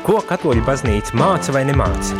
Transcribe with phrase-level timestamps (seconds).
[0.00, 2.16] Ko katoļu baznīca māca vai nemāca?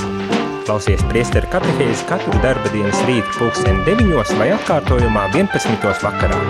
[0.67, 5.87] Klausies priesteru katehēzi katru darba dienas rītu pulksteni 9 vai atkārtojumā 11.
[6.05, 6.41] vakarā.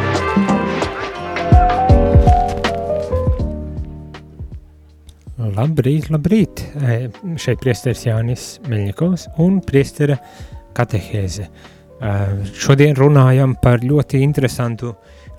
[5.55, 6.65] Labrīt, labrīt!
[6.83, 6.99] E,
[7.39, 10.19] šeit priesteris Jānis Meļņikovs un priestera
[10.75, 11.47] katehēze.
[11.47, 12.15] E,
[12.59, 14.97] šodien runājam par ļoti interesantu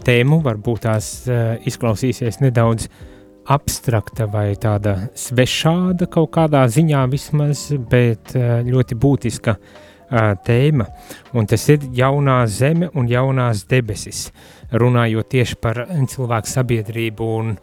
[0.08, 3.08] tēmu, varbūt tās e, izklausīsies nedaudz uh,
[3.50, 10.86] abstrakta vai tāda svešāda kaut kādā ziņā vismaz, bet eh, ļoti būtiska uh, tēma,
[11.34, 14.30] un tas ir jaunā zeme un jaunās debesis,
[14.72, 17.56] runājot tieši par cilvēku sabiedrību un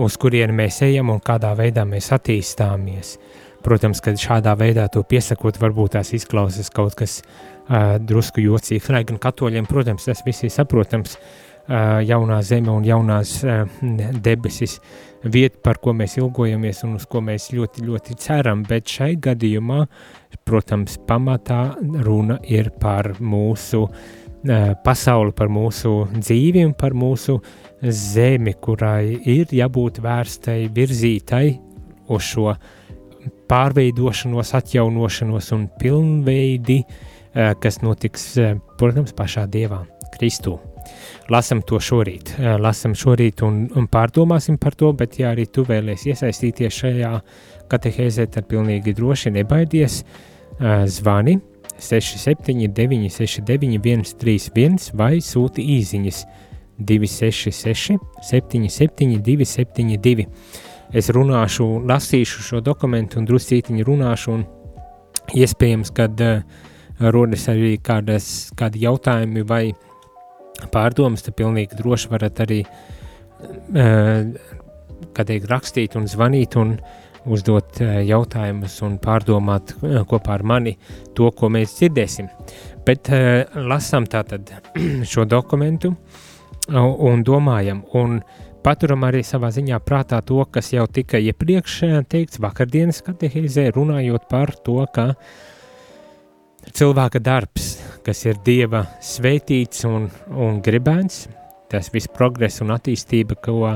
[0.00, 3.18] uz kurieni mēs ejam un kādā veidā mēs attīstāmies.
[3.60, 9.04] Protams, ka šādā veidā to piesakot, varbūt tās izklausās kaut kas uh, drusku jocīgs, lai
[9.04, 13.40] gan katoļiem, protams, tas viss ir saprotams, uh, jaunā zeme un jaunās
[14.24, 14.78] debesis
[15.22, 19.84] vieta, par ko mēs ilgojamies un uz ko mēs ļoti, ļoti ceram, bet šai gadījumā,
[20.48, 23.84] protams, pamatā runa ir par mūsu
[24.84, 27.36] pasauli, par mūsu dzīvi un par mūsu
[27.84, 31.44] zemi, kurai ir jābūt vērstai, virzītai
[32.10, 32.54] uz šo
[33.50, 36.80] pārveidošanos, atjaunošanos un pilnveidi,
[37.60, 38.32] kas notiks,
[38.80, 39.84] protams, pašā Dievā,
[40.16, 40.56] Kristū
[41.30, 42.34] lasam to šorīt.
[42.60, 47.12] Lasam šorīt un, un pārdomāsim par to, bet ja arī tu vēlies iesaistīties šajā
[47.70, 50.02] katehēzē, tad pilnīgi droši nebaidies
[50.90, 51.38] zvani
[51.80, 56.24] 679 691 31 vai sūti īziņas
[56.80, 60.26] 266 77 272.
[60.90, 64.42] Es runāšu, lasīšu šo dokumentu un druscītiņu runāšu un
[65.38, 66.40] iespējams, kad uh,
[67.14, 69.89] rodas arī kādas, kādi jautājumi vai uh,
[70.72, 72.62] pārdomas, tad pilnīgi droši varat arī
[73.70, 76.74] kā teikt, rakstīt un zvanīt un
[77.30, 79.74] uzdot jautājumus un pārdomāt
[80.08, 80.76] kopā ar mani
[81.16, 82.30] to, ko mēs dzirdēsim.
[82.86, 83.10] Bet
[83.54, 84.52] lasām tātad
[85.10, 85.94] šo dokumentu
[86.70, 88.20] un domājam, un
[88.64, 94.54] paturam arī savā ziņā prātā to, kas jau tika iepriekš teikts vakardienas katehēzē, runājot par
[94.64, 95.10] to, ka
[96.76, 97.72] cilvēka darbs
[98.04, 101.26] kas ir Dieva svētīts un, un gribēts,
[101.70, 103.74] tas viss progress un attīstība, ko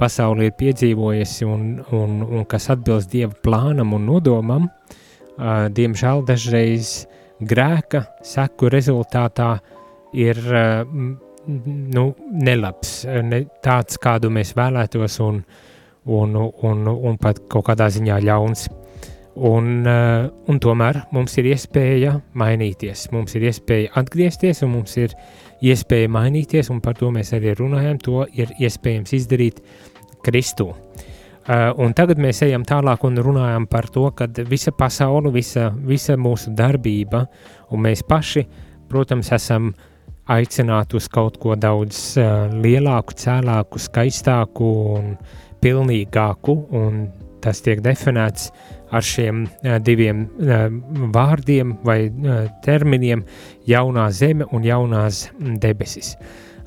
[0.00, 7.04] pasauli ir piedzīvojusi un, un, un kas atbilst Dieva plānam un nodomam, uh, diemžēl dažreiz
[7.42, 9.54] grēka seku rezultātā
[10.12, 10.82] ir uh,
[11.46, 15.42] nu, nelabs, ne tāds, kādu mēs vēlētos un,
[16.06, 18.68] un, un, un pat kaut kādā ziņā ļauns.
[19.32, 25.14] Un, uh, un tomēr mums ir iespēja mainīties, mums ir iespēja atgriezties, un mums ir
[25.64, 28.00] iespēja mainīties, un par to mēs arī runājam.
[28.04, 29.62] To ir iespējams izdarīt
[30.26, 30.68] Kristū.
[30.68, 36.18] Uh, un tagad mēs ejam tālāk un runājam par to, ka visa pasaule, visa, visa
[36.20, 37.24] mūsu darbība,
[37.72, 38.44] un mēs paši,
[38.92, 39.72] protams, esam
[40.30, 45.16] aicināti uz kaut ko daudz uh, lielāku, cēlāku, skaistāku un
[45.64, 47.02] pilnīgāku, un
[47.42, 48.50] tas tiek definēts
[48.92, 50.68] ar šiem uh, diviem uh,
[51.14, 53.24] vārdiem vai uh, terminiem-
[53.72, 56.16] jaunā zeme un jaunās debesis.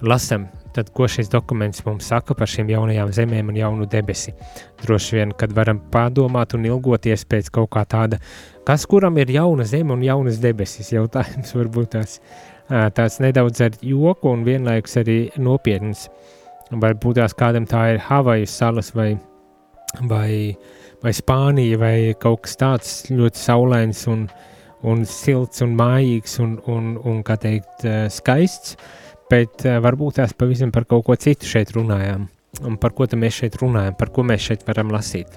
[0.01, 4.33] Lasam, tad, ko šis dokuments mums saka par šīm jaunajām zemēm un jaunu debesi.
[4.81, 8.19] Droši vien, kad varam padomāt un ilgoties pēc kaut kā tāda,
[8.67, 12.19] kas kuram ir jauna zeme un jaunas debesis, jautājums varbūt tās,
[12.67, 16.09] tāds nedaudz ar joku un vienlaikus arī nopietns.
[16.73, 19.13] Varbūt tās kādam tā ir Havaju salas vai,
[20.09, 20.73] vai uh,
[21.05, 24.25] vai Spānija, vai kaut kas tāds ļoti saulains un,
[24.89, 28.77] un silts un mājīgs un, un, un kā teikt, eh, skaists,
[29.31, 32.29] bet eh, varbūt tās pavisam par kaut ko citu šeit runājām.
[32.65, 35.33] Un par ko mēs šeit runājam, par ko mēs šeit varam lasīt.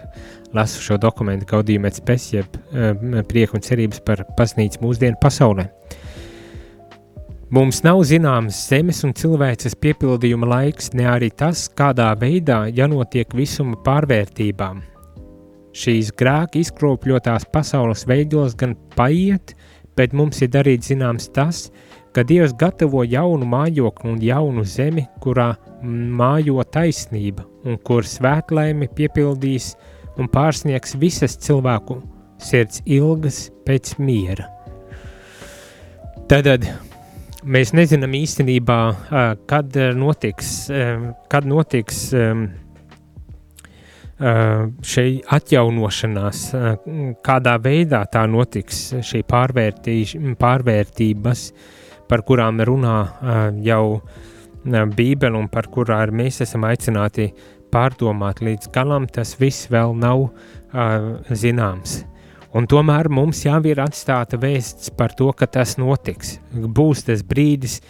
[0.55, 2.93] Lasu šo dokumentu, gaudījumā spēs, jeb uh,
[3.27, 5.65] prieku un cerības par baznīcu mūsdienu pasaulē.
[7.49, 13.79] Mums nav zināms zemes un cilvēces piepildījuma laiks, ne arī tas, kādā veidā jānotiek visuma
[13.87, 14.83] pārvērtībām,
[15.73, 19.55] šīs grēka izkropļotās pasaules veidos gan paiet,
[19.97, 21.71] bet mums ir darīts zināms tas,
[22.13, 29.71] ka Dievs gatavo jaunu mājokli un jaunu zemi, kurā mājo taisnība un kur svētlaimi piepildīs
[30.21, 32.03] un pārsniegs visas cilvēku
[32.37, 34.51] sirds ilgas pēc miera.
[36.29, 36.69] Tad
[37.45, 38.79] mēs nezinām īstenībā,
[39.51, 40.71] kad notiks,
[41.31, 42.13] kad notiks
[44.93, 45.07] šī
[45.37, 46.41] atjaunošanās,
[47.27, 49.23] kādā veidā tā notiks, šī
[50.43, 51.45] pārvērtības,
[52.09, 52.99] par kurām runā
[53.63, 54.01] jau
[54.69, 57.31] Bībele un par kurām mēs esam aicināti
[57.73, 60.29] pārdomāt līdz galam, tas viss vēl nav
[61.31, 62.03] zināms.
[62.57, 66.39] Un tomēr mums jau ir atstāta vēsts par to, ka tas notiks.
[66.53, 67.81] Būs tas brīdis,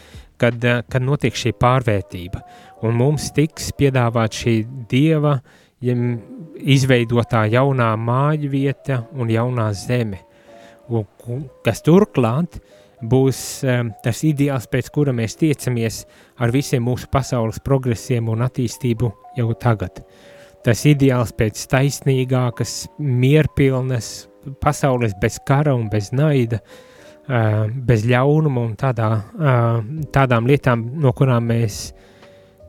[0.41, 2.43] kad, uh, kad notiks šī pārvērtība,
[2.83, 4.57] un mums tiks piedāvāt šī
[4.91, 5.39] dieva
[5.85, 5.95] ja
[6.59, 10.23] izveidotā jaunā māju vieta un jaunā zeme,
[10.91, 11.07] un,
[11.65, 12.59] kas turklāt
[12.99, 16.03] būs um, tas ideāls, pēc kura mēs tiecamies
[16.43, 20.03] ar visiem mūsu pasaules progresiem un attīstību jau tagad.
[20.67, 24.27] Tas ideāls pēc taisnīgākas, mierpilnas
[24.61, 26.61] pasaules bez kara un bez naida,
[27.29, 29.81] uh, bez ļaunuma un tādā, uh,
[30.15, 31.89] tādām lietām, no kurām mēs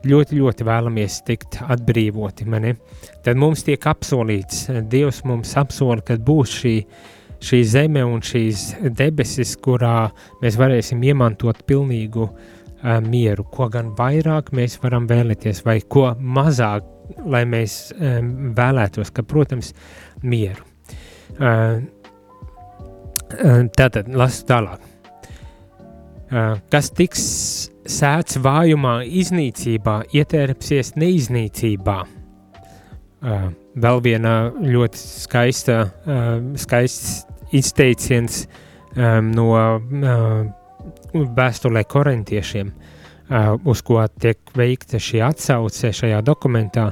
[0.06, 2.46] ļoti, ļoti vēlamies tikt atbrīvoti.
[2.48, 2.74] Mani.
[3.24, 6.76] Tad mums tiek apsolīts, Dievs mums apsola, ka būs šī,
[7.44, 10.10] šī zeme un šīs debesis, kurā
[10.42, 13.44] mēs varēsim iemantot pilnīgu uh, mieru.
[13.52, 16.86] Ko gan vairāk mēs varam vēlēties, vai ko mazāk,
[17.26, 19.74] lai mēs um, vēlētos, ka, protams,
[20.22, 20.69] mieru.
[21.38, 21.80] Uh,
[23.38, 24.82] uh, tātad, lasu tālāk.
[26.30, 27.22] Uh, kas tiks
[27.90, 31.98] sēts vājumā, iznīcībā, ietērpsies neiznīcībā.
[33.20, 35.74] Vēl viena ļoti skaista,
[36.56, 38.38] skaists izteiciens
[38.96, 39.48] no
[41.36, 42.70] vēstulē korintiešiem,
[43.68, 46.86] uz ko tiek veikta šī atsauce šajā dokumentā,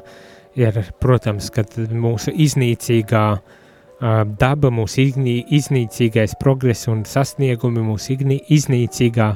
[0.59, 1.49] ir, protams,
[1.97, 3.58] mūsu iznīcīgā uh,
[4.01, 5.09] daba, mūsu
[5.59, 9.31] iznīcīgais progress un sasniegumi, mūsu iznīcīgā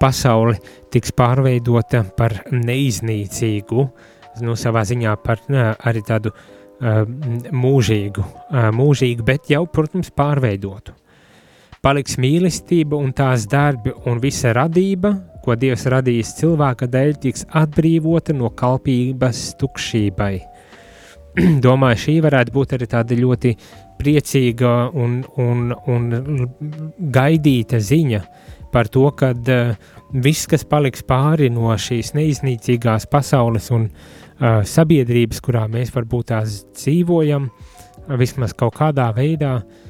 [0.00, 0.58] pasaule
[0.92, 3.88] tiks pārveidota par neiznīcīgu,
[4.44, 6.32] nu, savā ziņā par arī tādu
[6.78, 8.24] mūžīgu,
[8.74, 10.94] mūžīgu, bet jau, protams, pārveidotu.
[11.82, 15.12] Paliks mīlestība un tās darbi un visa radība,
[15.44, 20.57] ko Dievs radījis cilvēka dēļ, tiks atbrīvota no kalpības tukšībai.
[21.66, 23.54] Domāju, šī varētu būt arī tāda ļoti
[23.98, 26.08] priecīga un, un, un
[27.14, 29.74] gaidīta ziņa, uh, par to, ka uh,
[30.12, 36.62] viss, kas paliks pāri no šīs neiznīcīgās pasaules un uh, sabiedrības, kurā mēs varbūt tās
[36.76, 39.87] dzīvojam, uh, vismaz kaut kādā veidā, ne,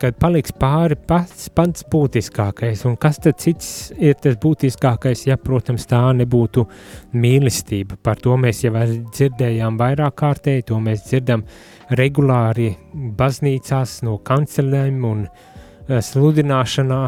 [0.00, 2.84] kad paliks pāri pats, pats būtiskākais.
[2.88, 6.64] Un kas tad cits ir tas būtiskākais, ja, protams, tā nebūtu
[7.16, 7.98] mīlestība.
[8.02, 11.44] Par to mēs jau dzirdējām vairāk kārtēji, to mēs dzirdam
[11.98, 17.02] regulāri baznīcās no kancelēm un uh, sludināšanā,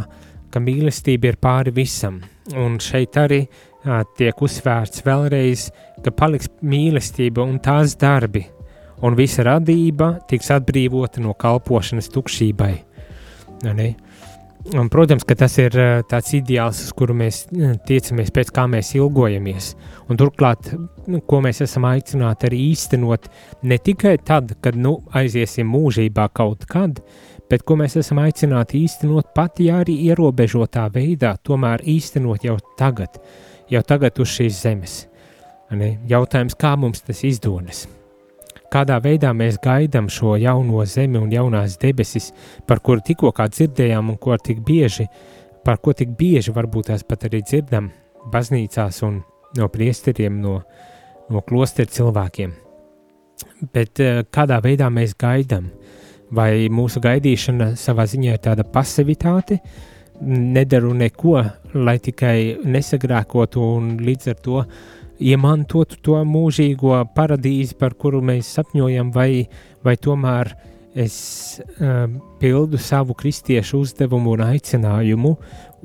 [0.53, 2.21] ka mīlestība ir pāri visam.
[2.57, 5.69] Un šeit arī uh, tiek uzsvērts vēlreiz,
[6.05, 8.47] ka paliks mīlestība un tās darbi,
[9.03, 12.75] un visa radība tiks atbrīvota no kalpošanas tukšībai.
[13.67, 13.95] Ne?
[14.75, 17.45] Un, protams, ka tas ir uh, tāds ideāls, uz kuru mēs
[17.89, 19.71] tiecamies, pēc kā mēs ilgojamies.
[20.11, 20.73] Un turklāt,
[21.09, 23.31] nu, ko mēs esam aicināti arī īstenot,
[23.71, 27.01] ne tikai tad, kad nu, aiziesim mūžībā kaut kad,
[27.49, 33.23] bet ko mēs esam aicināti īstenot pat, ja arī ierobežotā veidā, tomēr īstenot jau tagad,
[33.73, 34.99] jau tagad uz šīs zemes.
[35.71, 35.95] Ne?
[36.11, 37.87] Jautājums, kā mums tas izdodas?
[38.73, 42.33] Kādā veidā mēs gaidām šo jauno zemi un jaunās debesis,
[42.67, 45.07] par kuru tikko dzirdējām, un ko tik bieži,
[45.65, 47.91] par ko tik bieži varbūt tās pat arī dzirdam
[48.33, 49.23] baznīcās un
[49.57, 50.63] no priesteriem, no,
[51.31, 52.53] no klosteru cilvēkiem.
[53.73, 55.71] Bet eh, kādā veidā mēs gaidām?
[56.35, 59.61] vai mūsu gaidīšana savā ziņā ir tāda pasivitāte,
[60.29, 61.37] nedaru neko,
[61.79, 64.63] lai tikai nesagrēkotu un līdz ar to
[65.21, 69.47] iemantotu to mūžīgo paradīzi, par kuru mēs sapņojam, vai,
[69.85, 70.53] vai tomēr
[70.99, 71.17] es
[71.61, 72.07] uh,
[72.41, 75.35] pildu savu kristiešu uzdevumu un aicinājumu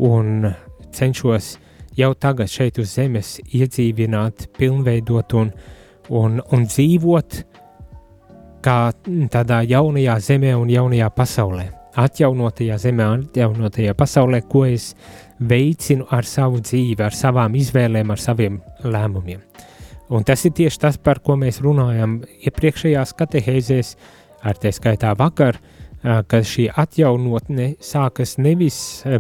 [0.10, 0.50] un
[0.94, 1.58] cenšos
[1.98, 5.52] jau tagad šeit uz zemes iedzīvināt, pilnveidot un,
[6.10, 7.42] un, un dzīvot
[8.64, 8.78] kā
[9.34, 11.68] tādā jaunajā zemē un jaunajā pasaulē.
[12.00, 14.94] Atjaunotajā zemē, atjaunotajā pasaulē, ko es
[15.40, 19.42] veicinu ar savu dzīvi, ar savām izvēlēm, ar saviem lēmumiem.
[20.14, 23.96] Un tas ir tieši tas, par ko mēs runājam iepriekšējās katehēzēs,
[24.44, 25.58] ar tie skaitā vakar,
[26.04, 28.78] ka šī atjaunotne sākas nevis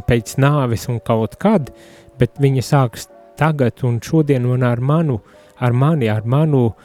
[0.07, 1.71] pēc nāves un kaut kad,
[2.19, 3.07] bet viņa sākas
[3.39, 5.21] tagad un šodien un ar manu,
[5.63, 6.75] ar mani, ar manu uh,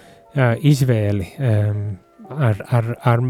[0.63, 1.83] izvēli, um,
[2.29, 3.25] ar, ar, ar,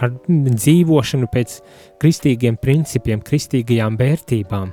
[0.00, 1.58] ar dzīvošanu pēc
[2.02, 4.72] kristīgiem principiem, kristīgajām vērtībām,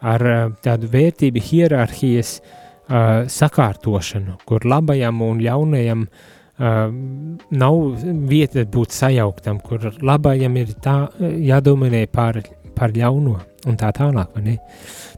[0.00, 6.28] ar eh, tādu vērtību hierarhijas uh, sakārtošanu, kur labajam un ļaunajam uh,
[7.50, 7.80] nav
[8.30, 12.40] vieta būt sajauktam, kur labajam ir tā jādominē pār,
[12.78, 13.36] pār ļauno
[13.66, 14.38] un tā tālāk.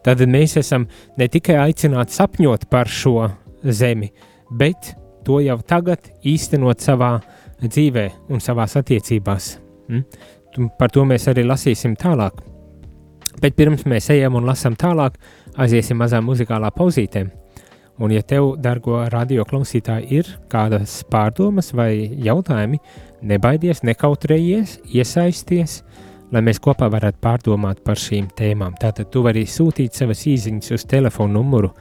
[0.05, 0.89] Tad mēs esam
[1.21, 3.29] ne tikai aicināti sapņot par šo
[3.65, 4.11] zemi,
[4.51, 4.95] bet
[5.25, 7.19] to jau tagad īstenot savā
[7.61, 9.57] dzīvē un savās attiecībās.
[9.91, 10.71] Mm?
[10.79, 12.41] Par to mēs arī lasīsim tālāk.
[13.41, 15.17] Bet pirms mēs ejam un lasām tālāk,
[15.57, 17.25] aiziesim mazā muzikālā pauzītē.
[18.01, 21.93] Un, ja tev, dargo radio klausītāji, ir kādas pārdomas vai
[22.25, 22.79] jautājumi,
[23.29, 25.83] nebaidies, nekautrējies, iesaisties,
[26.33, 28.79] lai mēs kopā varētu pārdomāt par šīm tēmām.
[28.81, 31.75] Tātad tu vari sūtīt savas īsiņas uz telefonu numuru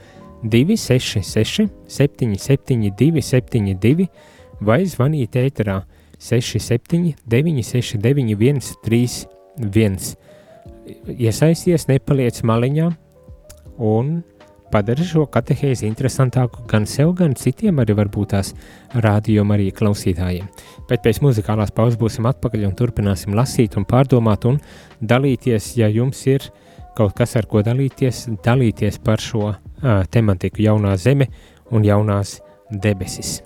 [0.44, 4.10] 266, 772, 72
[4.60, 5.82] vai zvanīt ēterā
[6.20, 10.29] 67, 969, 131.
[11.16, 12.90] Iesaisties, nepaliec maliņā
[13.90, 14.20] un
[14.72, 18.54] padara šo katehēzi interesantāku gan sev, gan citiem, arī varbūt tās
[18.94, 20.48] rādījuma arī klausītājiem.
[20.90, 24.60] Bet pēc muzikālās pauzes būsim atpakaļ un turpināsim lasīt un pārdomāt un
[25.02, 26.50] dalīties, ja jums ir
[26.98, 29.58] kaut kas, ar ko dalīties, dalīties par šo uh,
[30.12, 31.30] tematiku jaunā zeme
[31.72, 33.40] un jaunās debesis.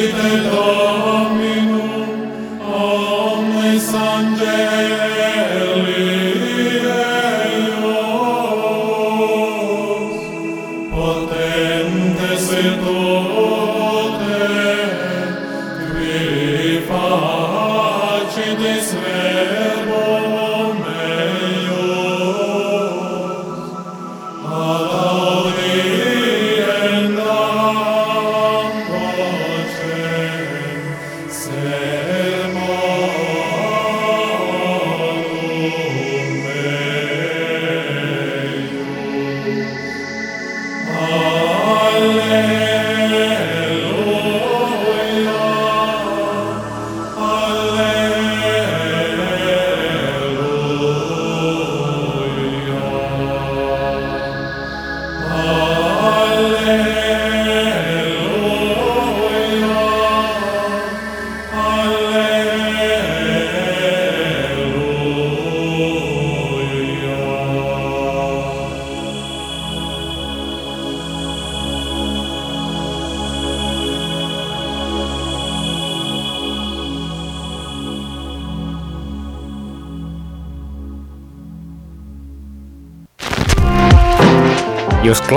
[0.00, 0.79] Jūs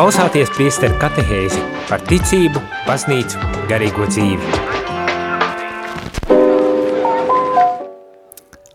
[0.03, 4.47] klausāties priesteru katehēzi par ticību, baznīcu, garīgo dzīvi.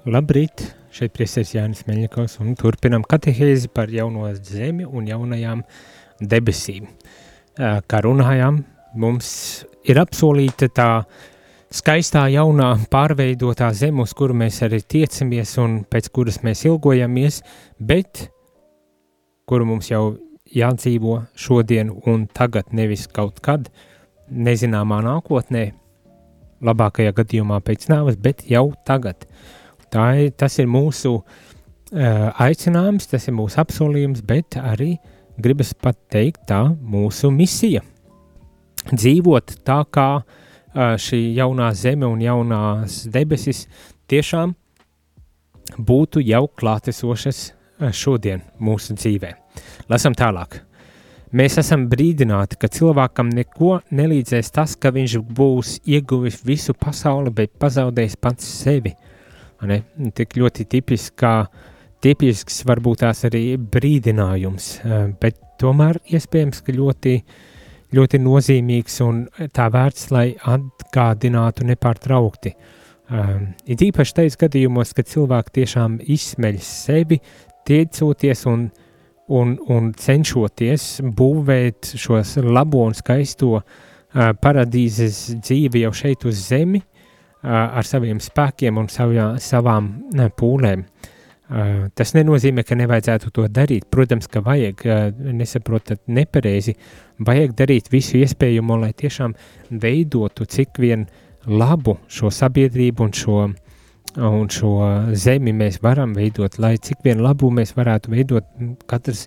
[0.08, 5.60] Labrīt, šeit priesteris Jānis Meļņakovs un turpinam katehēzi par jauno zemi un jaunajām
[6.32, 6.86] debesīm.
[7.60, 8.62] Kā runājām,
[8.96, 9.28] mums
[9.84, 10.88] ir apsolīta tā
[11.68, 17.42] skaistā jaunā pārveidotā zeme, uz kuru mēs arī tiecamies un pēc kuras mēs ilgojamies,
[17.76, 18.30] bet
[19.44, 20.06] kuru mums jau
[20.54, 23.68] jādzīvo šodien un tagad, nevis kaut kad,
[24.28, 25.70] nezināmā nākotnē,
[26.64, 29.28] labākajā gadījumā pēc nāves, bet jau tagad.
[29.92, 31.24] Tā ir, tas ir mūsu uh,
[32.42, 34.96] aicinājums, tas ir mūsu apsolījums, bet arī
[35.38, 37.84] gribas pat teikt tā mūsu misija.
[38.90, 43.66] Dzīvot tā kā uh, šī jaunā zeme un jaunās debesis
[44.10, 44.56] tiešām
[45.78, 47.52] būtu jau klātesošas
[47.94, 49.47] šodien mūsu dzīvēm.
[49.88, 50.58] Lasam tālāk.
[51.32, 57.54] Mēs esam brīdināti, ka cilvēkam neko nelīdzēs tas, ka viņš būs ieguvis visu pasauli, bet
[57.60, 58.94] pazaudējis pats sevi.
[59.68, 59.82] Ne?
[60.16, 61.32] Tik ļoti tipiski, kā
[62.04, 64.70] tipisks, varbūt tās arī brīdinājums,
[65.20, 67.14] bet tomēr iespējams, ka ļoti,
[67.96, 69.24] ļoti nozīmīgs un
[69.56, 72.54] tā vērts, lai atgādinātu nepārtraukti.
[73.08, 77.20] Um, ir īpaši tais gadījumos, kad cilvēki tiešām izsmeļ sevi,
[77.68, 78.68] tiecoties un,
[79.28, 83.64] un, un cenšoties būvēt šos labo un skaisto uh,
[84.42, 86.88] paradīzes dzīvi jau šeit uz zemi uh,
[87.50, 89.92] ar saviem spēkiem un savjā, savām
[90.38, 90.84] pūlēm.
[90.84, 91.14] Uh,
[91.48, 93.86] Uh, tas nenozīmē, ka nevajadzētu to darīt.
[93.88, 96.74] Protams, ka vajag, uh, nesaprotat nepareizi,
[97.24, 99.32] vajag darīt visu iespējamo, lai tiešām
[99.72, 101.06] veidotu cik vien
[101.48, 103.38] labu šo sabiedrību un šo,
[104.16, 104.72] un šo
[105.18, 108.48] zemi mēs varam veidot, lai cik vien labu mēs varētu veidot
[108.90, 109.26] katrs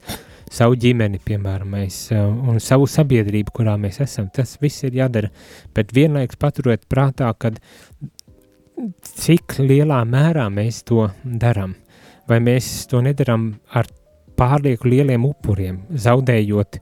[0.52, 4.28] savu ģimeni, piemēram, mēs, uh, un savu sabiedrību, kurā mēs esam.
[4.34, 5.30] Tas viss ir jādara,
[5.76, 7.62] bet vienlaiks paturēt prātā, kad
[9.14, 11.78] cik lielā mērā mēs to darām
[12.32, 13.90] vai mēs to nedaram ar
[14.40, 16.80] pārlieku lieliem upuriem, zaudējot,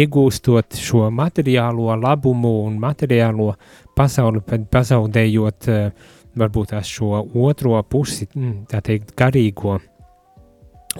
[0.00, 3.52] iegūstot šo materiālo labumu un materiālo
[3.96, 9.78] pasauli, bet pazaudējot eh, varbūt tās šo otro pusi, mm, tā teikt, garīgo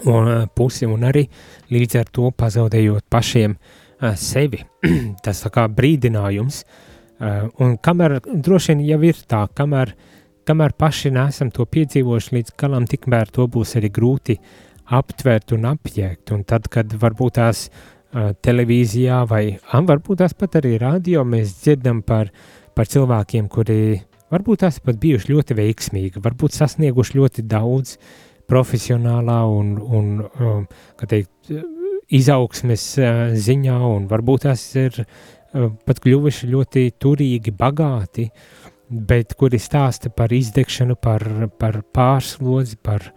[0.05, 1.27] un, eh, pusi un arī
[1.71, 4.63] līdz ar to pazaudējot pašiem uh, sevi.
[5.23, 9.95] Tas kā brīdinājums, uh, un kamēr droši vien jau ir tā, kamēr
[10.45, 14.39] kamēr paši nesam to piedzīvojuši līdz galam, tikmēr to būs arī grūti
[14.91, 16.31] aptvert un apjēgt.
[16.33, 17.69] Un tad, kad varbūt tās
[18.11, 22.31] televīzijā vai varbūt tās pat arī radio mēs dzirdam par,
[22.75, 27.97] par cilvēkiem, kuri varbūt tās pat bijuši ļoti veiksmīgi, varbūt sasnieguši ļoti daudz
[28.51, 30.65] profesionālā un, un um,
[31.03, 31.53] teikt,
[32.11, 38.61] izaugsmes uh, ziņā, un varbūt tās ir uh, pat kļuvuši ļoti turīgi, bagāti, uh,
[38.91, 41.23] bet kuri stāsta par izdegšanu, par,
[41.59, 43.11] par pārslodzi, par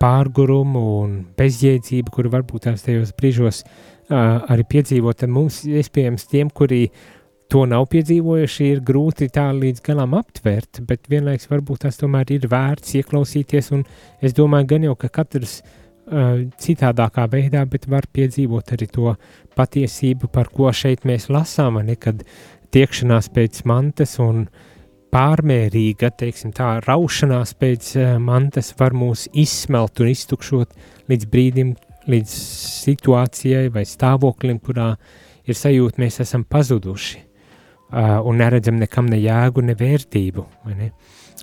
[0.00, 5.24] pārgurumu un bezjēdzību, kuru varbūt tās tajos brīžos uh, arī piedzīvot.
[5.32, 6.90] Mums, iespējams, tiem, kuri
[7.52, 12.46] to nav piedzīvojuši, ir grūti tā līdz galam aptvert, bet vienlaiks varbūt tas tomēr ir
[12.50, 13.84] vērts ieklausīties, un
[14.24, 19.14] es domāju gan jau, ka katrs uh, citādākā veidā, bet var piedzīvot arī to
[19.58, 22.24] patiesību, par ko šeit mēs lasām, nekad
[22.74, 24.48] tiekšanās pēc mantas un
[25.14, 30.74] pārmērīga, teiksim tā, raušanās pēc uh, mantas var mūs izsmelt un iztukšot
[31.12, 31.76] līdz brīdim,
[32.10, 32.34] līdz
[32.82, 34.96] situācijai vai stāvoklim, kurā
[35.46, 37.26] ir sajūta, mēs esam pazuduši
[37.92, 40.46] un neredzam nekam ne jēgu, ne vērtību.
[40.74, 40.90] Ne?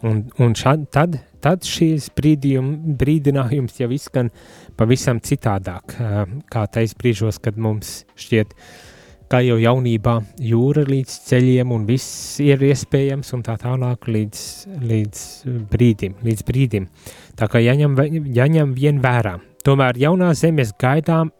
[0.03, 4.33] Un, un šad, tad, tad šīs brīdinājums jau izskan
[4.75, 8.51] pavisam citādāk, uh, kā tais brīžos, kad mums šķiet,
[9.31, 14.41] kā jau jaunībā, jūra līdz ceļiem un viss ir iespējams, un tā tālāk līdz,
[14.91, 15.23] līdz
[15.71, 16.89] brīdim, līdz brīdim.
[17.39, 17.95] Tā kā jāņem,
[18.35, 19.37] jāņem vien vērā.
[19.63, 21.31] Tomēr jaunā zemes gaidām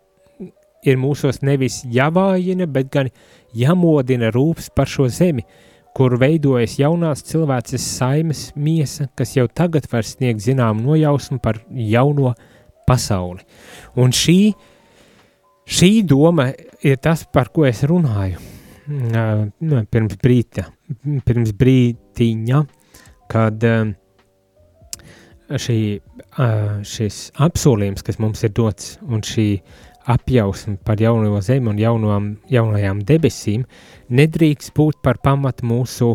[0.88, 3.12] ir mūsos nevis jāvājina, bet gan
[3.58, 5.46] jāmodina rūps par šo zemi,
[5.94, 12.34] kur veidojas jaunās cilvēces saimes miesa, kas jau tagad var sniegt zinām nojausmu par jauno
[12.88, 13.46] pasauli.
[13.96, 14.54] Un šī
[15.64, 16.50] Šī doma
[16.84, 18.42] ir tas, par ko es runāju
[18.88, 20.66] nu, pirms brīta,
[21.24, 22.60] pirms brītiņa,
[23.32, 23.64] kad
[25.64, 25.78] šī,
[26.94, 29.48] šis apsolījums, kas mums ir dots, un šī
[30.06, 33.66] apjausma par jauno zemi un jaunām, jaunajām debesīm,
[34.10, 36.10] nedrīkst būt par pamatu mūsu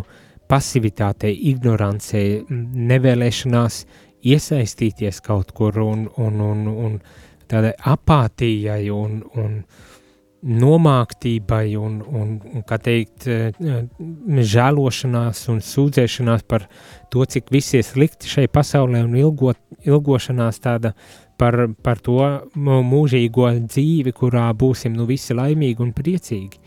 [0.48, 3.82] pasivitātei, ignorancei, nevēlēšanās
[4.28, 6.96] iesaistīties kaut kur un, un, un, un
[7.48, 9.60] tādai apātijai un, un
[10.38, 13.54] nomāktībai un, un, un kā teikt, eh,
[14.54, 16.68] žēlošanās un sūdzēšanās par
[17.10, 20.94] to, cik viss ir slikti šai pasaulē un ilgot, ilgošanās tāda
[21.38, 22.18] par, par to
[22.58, 26.62] mūžīgo dzīvi, kurā būsim nu visi laimīgi un priecīgi.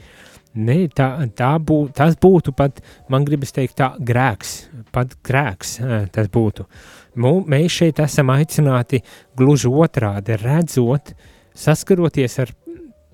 [0.52, 4.56] Ne, tā, tā bū, tas būtu pat, man gribas teikt, tā grēks,
[4.92, 5.78] pat grēks
[6.12, 6.66] tas būtu.
[6.66, 9.02] Uh, Mēs šeit esam aicināti
[9.36, 11.12] gluži otrādi, redzot,
[11.54, 12.54] saskaroties ar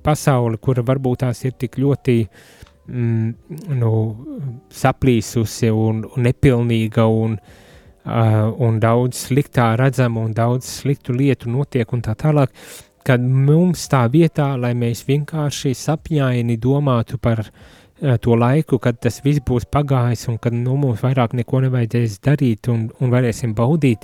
[0.06, 2.18] pasauli, kura varbūt tās ir tik ļoti
[2.88, 3.32] mm,
[3.80, 3.94] nu,
[4.70, 7.67] saplīsusi un, un nepilnīga un, uh,
[8.08, 12.54] un daudz sliktā redzama un daudz sliktu lietu notiek un tā tālāk,
[13.08, 17.46] kad mums tā vietā, lai mēs vienkārši sapņaini domātu par
[18.02, 22.20] Eh, to laiku, kad tas viss būs pagājis un kad nu, mums vairāk neko nevajadzēs
[22.22, 24.04] darīt un, un varēsim baudīt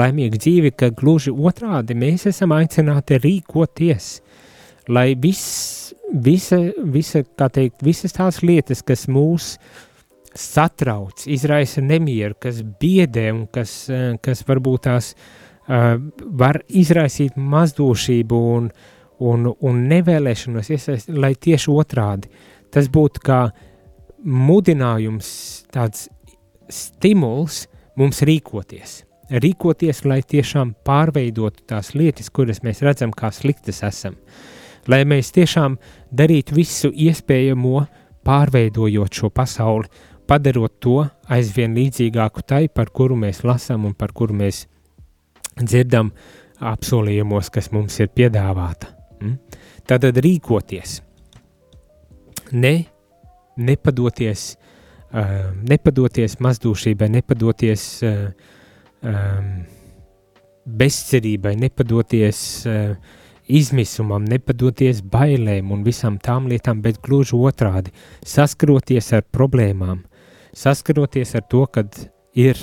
[0.00, 4.06] laimīgu dzīvi, ka gluži otrādi mēs esam aicināti rīkoties,
[4.88, 5.92] lai viss,
[6.24, 6.56] visa,
[6.96, 9.58] visa, kā teikt, visas tās lietas, kas mūs
[10.34, 15.94] satrauc, izraisa nemieru, kas biedē un kas, eh, kas varbūt tās uh,
[16.38, 18.66] var izraisīt mazdošību un,
[19.24, 22.32] un, un nevēlēšanos iesaist, lai tieši otrādi
[22.74, 23.40] tas būtu kā
[24.24, 25.28] mudinājums,
[25.72, 26.08] tāds
[26.72, 27.64] stimuls
[27.98, 29.02] mums rīkoties.
[29.30, 34.18] Rīkoties, lai tiešām pārveidotu tās lietas, kuras mēs redzam, kā sliktas esam.
[34.90, 35.78] Lai mēs tiešām
[36.12, 37.86] darītu visu iespējamo,
[38.24, 39.88] pārveidojot šo pasauli,
[40.28, 44.64] padarot to aizvien līdzīgāku tai, par kuru mēs lasām un par kuru mēs
[45.60, 46.12] dzirdam
[46.64, 48.90] apsolījumos, kas mums ir piedāvāta.
[49.20, 49.38] Mm?
[49.88, 50.98] Tātad rīkoties,
[52.56, 52.74] ne,
[53.56, 54.54] nepadoties,
[55.12, 58.24] uh, nepadoties mazdūšībai, nepadoties uh,
[59.04, 59.52] um,
[60.64, 67.92] bezcerībai, nepadoties uh, izmisumam, nepadoties bailēm un visām tām lietām, bet gluži otrādi-
[68.34, 70.04] saskaroties ar problēmām,
[70.54, 71.84] saskaroties ar to, ka
[72.34, 72.58] ir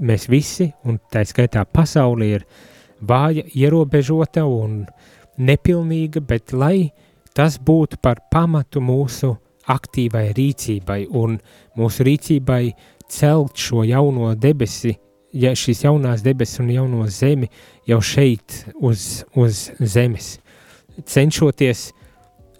[0.00, 2.46] mēs visi, un tā skaitā pasaule ir
[3.00, 4.84] vāja, ierobežota un
[5.38, 6.92] nepilnīga, bet lai
[7.34, 9.32] tas būtu par pamatu mūsu
[9.72, 11.38] aktīvai rīcībai un
[11.78, 12.64] mūsu rīcībai
[13.12, 14.96] celt šo jauno debesi,
[15.32, 17.48] ja šīs jaunās debesis un jauno zemi
[17.88, 20.36] jau šeit uz, uz zemes,
[21.08, 21.90] cenšoties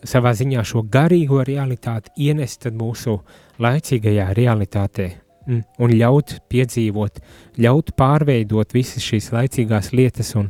[0.08, 3.18] savā ziņā šo garīgo realitāti ienest mūsu
[3.62, 5.09] laicīgajā realitātē
[5.47, 7.21] mm, un ļaut piedzīvot,
[7.61, 10.49] ļaut pārveidot visas šīs laicīgās lietas un,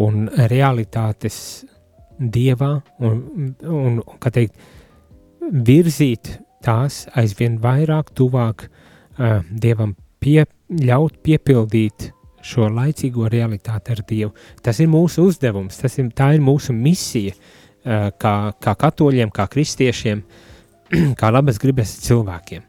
[0.00, 1.38] un realitātes
[2.18, 4.58] dievā un, un, kā teikt,
[5.52, 12.10] virzīt tās aizvien vairāk tuvāk uh, dievam pie, ļaut piepildīt
[12.44, 14.32] šo laicīgo realitāti ar Dievu.
[14.62, 19.48] Tas ir mūsu uzdevums, tas ir, tā ir mūsu misija uh, kā, kā katoļiem, kā
[19.52, 20.24] kristiešiem,
[21.20, 22.64] kā labas gribas cilvēkiem.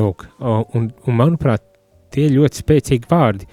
[0.00, 1.64] Lūk, un, un manuprāt,
[2.12, 3.48] tie ir ļoti spēcīgi vārdi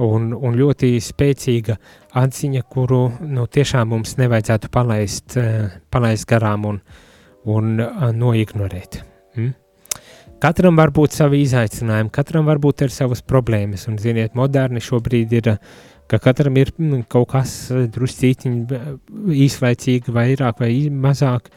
[0.00, 1.76] un, un ļoti spēcīga
[2.20, 6.80] atziņa, kuru nu, tiešām mums nevajadzētu palaist, uh, palaist garām un,
[7.50, 9.00] un uh, noignorēt.
[9.36, 9.56] Mm?
[10.40, 15.50] Katram var būt savi izaicinājumi, katram var būt savas problēmas, un, ziniet, moderni šobrīd ir,
[16.08, 18.80] ka katram ir nu, kaut kas druscītiņi
[19.44, 21.50] īslaicīgi, vairāk vai mazāk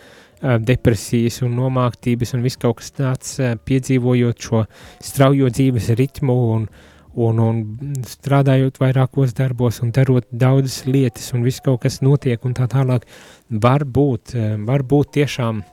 [0.64, 4.64] depresijas un nomāktības un viss kaut kas tāds piedzīvojot šo
[5.04, 6.68] straujo dzīves ritmu un,
[7.16, 7.62] un, un
[8.10, 13.08] strādājot vairākos darbos un darot daudzas lietas un viss kaut kas notiek un tā tālāk,
[13.50, 14.36] var būt,
[14.68, 15.64] var būt tiešām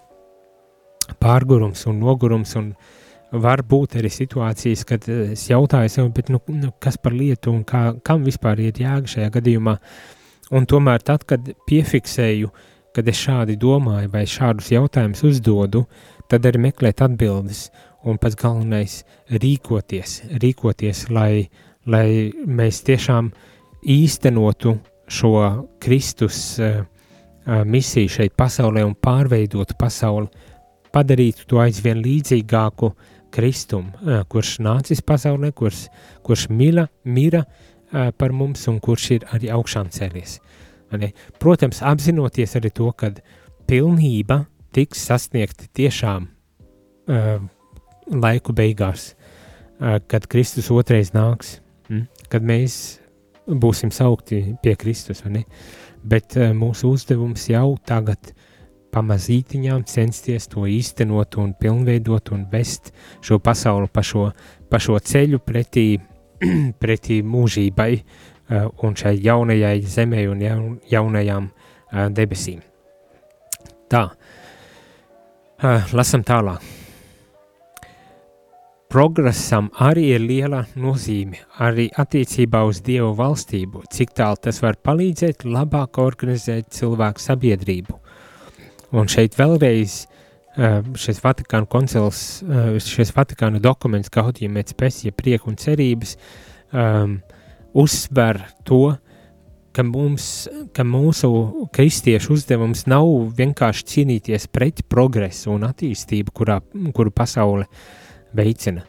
[1.18, 2.96] pārgurums un nogurums un uh,
[3.32, 7.62] var būt arī situācijas, kad es jautāju sev, bet, nu, nu, kas par lietu un
[7.66, 9.76] kā, kam vispār ir jēga šajā gadījumā.
[10.56, 12.50] Un tomēr tad, kad piefiksēju,
[12.94, 15.84] kad es šādi domāju vai šādus jautājumus uzdodu,
[16.30, 17.68] tad arī meklēt atbildes
[18.06, 19.00] un pats galvenais
[19.30, 21.50] rīkoties, rīkoties, lai,
[21.86, 22.06] lai
[22.46, 23.30] mēs tiešām
[23.82, 24.76] īstenotu
[25.10, 25.34] šo
[25.82, 30.30] Kristus uh, uh, misiju šeit pasaulē un pārveidotu pasauli,
[30.94, 33.90] padarītu to aizvien līdzīgāku uh, Kristum,
[34.30, 35.86] kurš nācis pasaulē, kurš,
[36.26, 37.44] kurš mila, mira
[37.90, 40.38] par mums un kurš ir arī augšām cēlies.
[41.38, 43.12] Protams, apzinoties arī to, ka
[43.70, 47.42] pilnība tiks sasniegta tiešām uh,
[48.10, 52.06] laiku beigās, uh, kad Kristus otrais nāks, mm?
[52.32, 53.00] kad mēs
[53.46, 55.22] būsim saukti pie Kristus,
[56.02, 58.48] bet uh, mūsu uzdevums jau tagad ir
[58.94, 62.92] pamazītiņām censties to īstenot un pilnveidot un vest
[63.24, 64.30] šo pasauli pa šo,
[64.70, 65.86] pa šo ceļu pretī,
[66.82, 67.92] pretī mūžībai
[68.50, 72.60] un šai jaunajai zemē un jaun, jaunajām uh, debesīm.
[73.90, 76.76] Tā, uh, lasam tālāk.
[78.90, 85.46] Progresam arī ir liela nozīme, arī attiecībā uz Dievu valstību, cik tālu tas var palīdzēt
[85.46, 88.00] labāk organizēt cilvēku sabiedrību
[88.90, 90.04] Un šeit vēlreiz
[90.98, 92.40] šis Vatikāna koncils,
[92.82, 96.16] šis Vatikāna dokuments, Gaudījuma et spēcija, prieka un cerības,
[96.74, 97.20] um,
[97.76, 98.96] uzsver to,
[99.76, 101.30] ka, mums, ka mūsu
[101.74, 103.06] kristiešu uzdevums nav
[103.38, 106.58] vienkārši cīnīties pret progresu un attīstību, kurā,
[106.96, 107.68] kuru pasaule
[108.36, 108.84] veicina,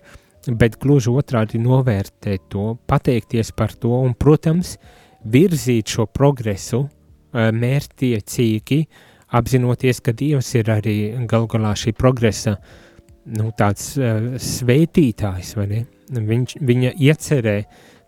[0.48, 4.78] bet gluži otrādi novērtēt to, pateikties par to un, protams,
[5.22, 6.88] virzīt šo progresu
[7.32, 10.96] mērķtiecīgi, uh, apzinoties, ka Dievs ir arī
[11.30, 12.58] gal galā šī progresa
[13.32, 15.82] nu, tāds uh, svētītājs, vai ne?
[16.12, 17.56] Viņš, viņa iecerē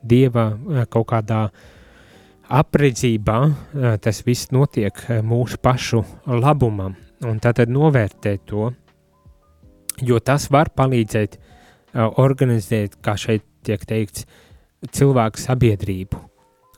[0.04, 1.46] Dieva uh, kaut kādā
[2.54, 8.72] apredzībā, uh, tas viss notiek uh, mūsu pašu labumam, un tātad novērtēt to,
[10.04, 14.28] jo tas var palīdzēt uh, organizēt, kā šeit tiek teikts,
[14.92, 16.20] cilvēku sabiedrību,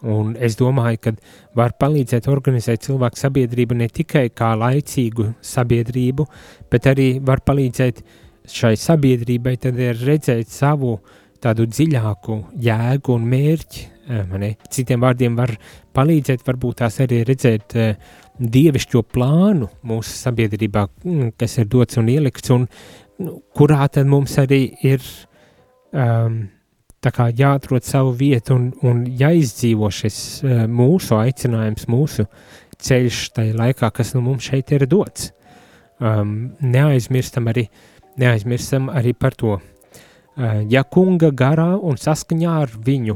[0.05, 1.11] Un es domāju, ka
[1.57, 6.25] var palīdzēt organizēt cilvēku sabiedrību ne tikai kā laicīgu sabiedrību,
[6.69, 8.03] bet arī var palīdzēt
[8.51, 10.99] šai sabiedrībai redzēt savu
[11.43, 13.85] tādu dziļāku jēgu un mērķi.
[14.05, 14.51] Eh, Mani.
[14.69, 15.55] Citiem vārdiem var
[15.95, 17.95] palīdzēt, varbūt tās arī redzēt uh,
[18.37, 22.67] dievišķo plānu mūsu sabiedrībā, mm, kas ir dots un ielikts, un
[23.23, 25.01] nu, kurā tad mums arī ir
[25.89, 26.43] um,
[27.05, 32.27] jāatrod savu vietu un, un jāizdzīvo šis uh, mūsu aicinājums, mūsu
[32.77, 35.31] ceļš tajā laikā, kas nu mums šeit ir dots.
[35.97, 37.69] Um, neaizmirstam, arī,
[38.19, 39.57] neaizmirstam arī par to.
[40.35, 43.13] Uh, ja kunga garā un saskaņā ar viņu,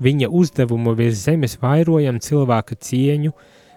[0.00, 3.32] viņa uzdevumu virs zemes vairojam cilvēka cieņu,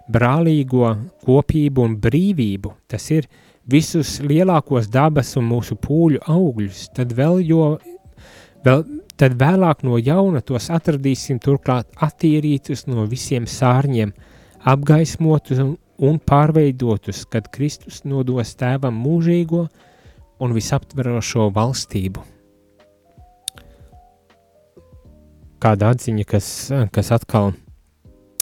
[0.07, 0.93] brālīgo
[1.25, 3.27] kopību un brīvību, tas ir
[3.67, 7.65] visus lielākos dabas un mūsu pūļu augļus, tad vēl jo,
[8.63, 8.85] vēl,
[9.19, 14.15] tad vēlāk no jauna tos atradīsim turklāt attīrītus no visiem sārņiem,
[14.63, 19.67] apgaismotus un, un pārveidotus, kad Kristus nodos tēvam mūžīgo
[20.39, 22.36] un visaptverošo valstību.
[25.63, 26.47] Kāda atziņa, kas,
[26.93, 27.53] kas atkal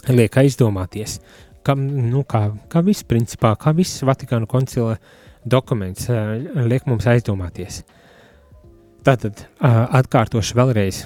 [0.08, 1.18] liek aizdomāties,
[1.64, 4.98] ka, nu, kā, kā viss principā, kā viss Vatikāna koncila
[5.44, 6.10] dokuments
[6.66, 7.82] liek mums aizdomāties–
[9.06, 11.04] Tātad atkārtošu vēlreiz.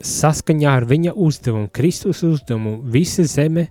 [0.00, 3.66] Saskaņā ar viņa uzdevumu, Kristus uzdevumu, visa zeme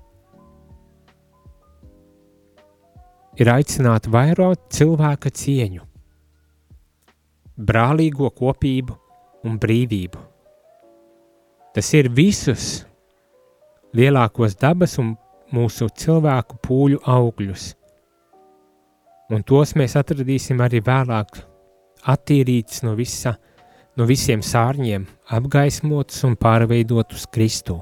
[3.42, 5.82] ir aicināta vairot cilvēka cieņu,
[7.58, 9.00] brālīgo kopību
[9.50, 10.22] un brīvību.
[11.76, 12.86] Tas ir visus
[13.96, 15.10] lielākos dabas un
[15.52, 17.66] mūsu cilvēku pūļu augļus,
[19.36, 21.42] un tos mēs atradīsim arī vēlāk
[22.14, 23.36] attīrīts no, visa,
[24.00, 25.04] no visiem sārņiem,
[25.36, 27.82] apgaismots un pārveidots Kristu.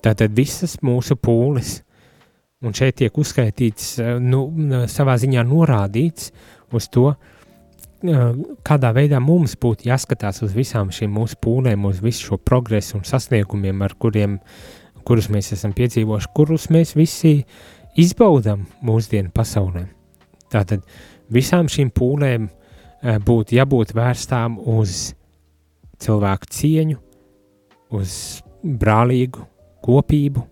[0.00, 1.82] Tātad visas mūsu pūles,
[2.64, 4.46] un šeit tiek uzskaitīts, nu,
[4.88, 6.32] savā ziņā norādīts
[6.72, 7.10] uz to,
[8.02, 13.06] kādā veidā mums būtu jāskatās uz visām šīm mūsu pūlēm, uz visu šo progresu un
[13.08, 14.38] sasniegumiem, ar kuriem,
[15.08, 17.40] kurus mēs esam piedzīvojuši, kurus mēs visi
[17.98, 19.88] izbaudām mūsdienu pasaulē.
[20.52, 20.86] Tātad
[21.34, 22.48] visām šīm pūlēm
[22.98, 25.12] Eh, būtu jābūt vērstām uz
[26.02, 26.96] cilvēku cieņu,
[27.94, 28.14] uz
[28.62, 29.44] brālīgu
[29.86, 30.42] kopību,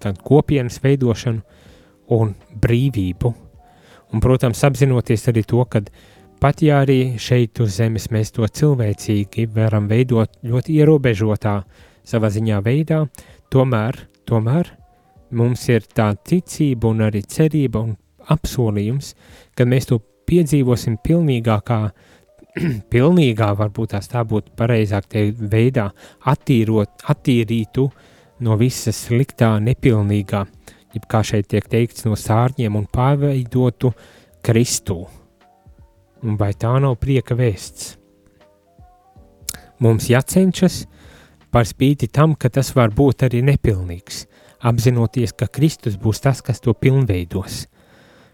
[0.00, 1.42] tad kopienas veidošanu
[2.16, 3.34] un brīvību.
[4.08, 5.82] Un, protams, apzinoties arī to, ka
[6.40, 11.54] pat ja arī šeit uz zemes mēs to cilvēcīgi varam veidot ļoti ierobežotā
[12.06, 13.04] savā ziņā veidā,
[13.52, 13.98] tomēr,
[14.28, 14.70] tomēr
[15.30, 17.96] mums ir tā ticība un arī cerība un
[18.32, 19.14] apsolījums,
[19.56, 21.80] ka mēs to piedzīvosim pilnīgākā,
[22.92, 25.88] pilnīgā, varbūt tās tā būtu pareizāk teikt, veidā
[26.28, 27.88] attīrot, attīrītu
[28.44, 30.44] no visas sliktā, nepilnīgā,
[30.94, 33.92] jeb kā šeit tiek teikts, no sārņiem un pārveidotu
[34.44, 35.06] Kristu.
[36.22, 37.94] Un vai tā nav prieka vēsts?
[39.78, 40.84] Mums jācenšas
[41.54, 44.24] par spīti tam, ka tas var būt arī nepilnīgs,
[44.66, 47.64] apzinoties, ka Kristus būs tas, kas to pilnveidos–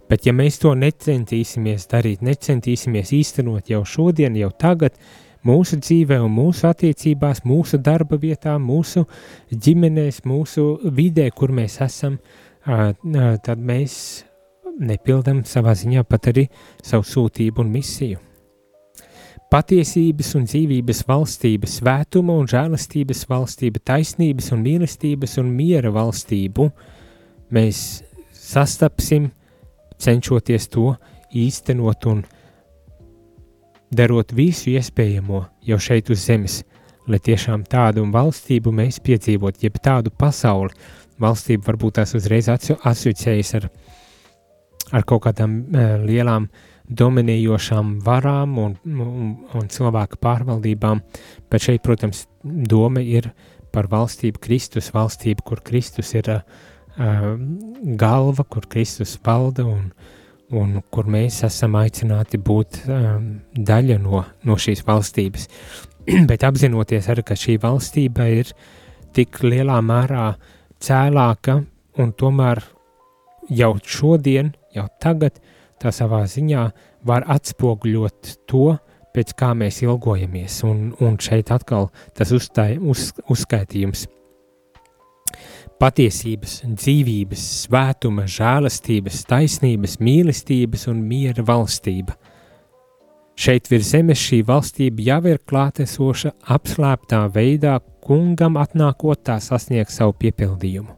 [0.09, 4.99] Bet ja mēs to necentīsimies darīt, necentīsimies īstenot jau šodien, jau tagad,
[5.45, 9.07] mūsu dzīvē mūsu attiecībās, mūsu darba vietā, mūsu
[9.51, 12.19] ģimenēs, mūsu vidē, kur mēs esam,
[12.65, 13.97] tad mēs
[14.81, 16.49] nepildam savā ziņā pat arī
[16.83, 18.21] savu sūtību un misiju.
[19.53, 26.71] Patiesības un dzīvības valstība, svētuma un žēlastības valstība, taisnības un mīlestības un miera valstību
[27.55, 28.03] mēs
[28.35, 29.31] sastapsim,
[30.01, 30.95] cenšoties to
[31.31, 32.25] īstenot un
[33.95, 36.63] darot visu iespējamo jau šeit uz zemes,
[37.07, 40.75] lai tiešām tādu valstību mēs piedzīvot, jeb tādu pasauli,
[41.21, 43.69] valstību varbūt tās uzreiz asociējas ar,
[44.93, 46.49] ar kaut kādām uh, lielām
[46.85, 51.01] dominējošām varām un, un, un cilvēku pārvaldībām,
[51.51, 53.31] bet šeit, protams, doma ir
[53.73, 56.45] par valstību, Kristus valstību, kur Kristus ir uh,
[57.99, 59.89] galva, kur Kristus valda un,
[60.55, 65.49] un kur mēs esam aicināti būt um, daļa no, no šīs valstības.
[66.31, 68.53] Bet apzinoties arī, ka šī valstība ir
[69.15, 70.35] tik lielā mērā
[70.83, 71.63] cēlāka
[72.03, 72.61] un tomēr
[73.55, 75.39] jau šodien, jau tagad,
[75.81, 76.65] tā savā ziņā
[77.07, 78.75] var atspoguļot to,
[79.15, 80.63] pēc kā mēs ilgojamies.
[80.67, 84.09] Un, un šeit atkal tas uzstāj, uz, uzskaitījums
[85.81, 92.15] patiesības, dzīvības, svētuma, žēlastības, taisnības, mīlestības un miera valstība.
[93.35, 100.15] Šeit virs zemes šī valstība jau ir klātesoša, apslēptā veidā, kungam atnākot tā sasniegt savu
[100.23, 100.95] piepildījumu.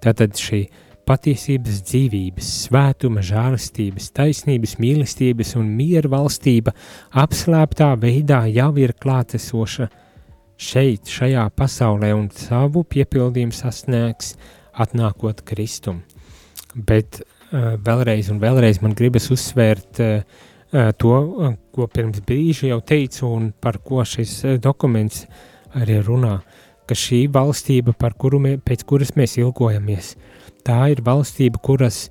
[0.00, 0.62] Tātad šī
[1.10, 6.74] patiesības dzīvības, svētuma, žārastības, taisnības, mīlestības un miera valstība
[7.18, 9.88] apslēptā veidā jau ir klātesoša
[10.60, 14.36] šeit, šajā pasaulē, un savu piepildījumu sasniegs
[14.78, 16.04] atnākot Kristum.
[16.74, 20.38] Bet uh, vēlreiz un vēlreiz man gribas uzsvērt uh,
[20.70, 21.14] to,
[21.74, 25.24] ko pirms brīža jau teicu, un par ko šis dokuments
[25.74, 26.36] arī runā,
[26.86, 30.14] ka šī valstība, par kuru mē, pēc kuras mēs ilgojamies,
[30.66, 32.08] tā ir valstība, kuras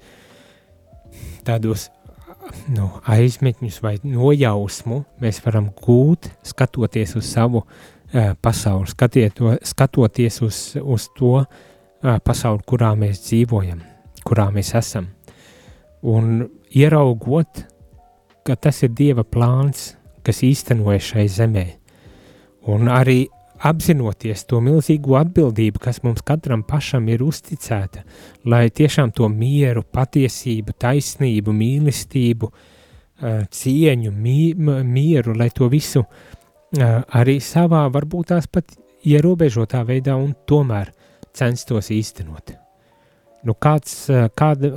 [1.48, 1.88] tādos
[2.74, 10.62] nu, aizmetņus vai nojausmu mēs varam gūt, skatoties uz savu uh, pasauli, skatieto, skatoties uz,
[10.82, 13.84] uz to uh, pasauli, kurā mēs dzīvojam,
[14.26, 15.12] kurā mēs esam.
[16.06, 17.68] Un ieraugot
[18.50, 19.94] ka tas ir Dieva plāns,
[20.26, 21.66] kas īstenojas šai zemē.
[22.74, 23.28] Un arī
[23.60, 28.04] apzinoties to milzīgo atbildību, kas mums katram pašam ir uzticēta,
[28.48, 34.14] lai tiešām to mieru, patiesību, taisnību, mīlestību, eh, cieņu,
[34.84, 36.06] mieru, lai to visu
[36.78, 40.92] eh, arī savā, varbūt tās pat ierobežotā veidā un tomēr
[41.34, 42.56] censtos īstenot.
[43.44, 44.72] Nu, kāds, eh, kāda,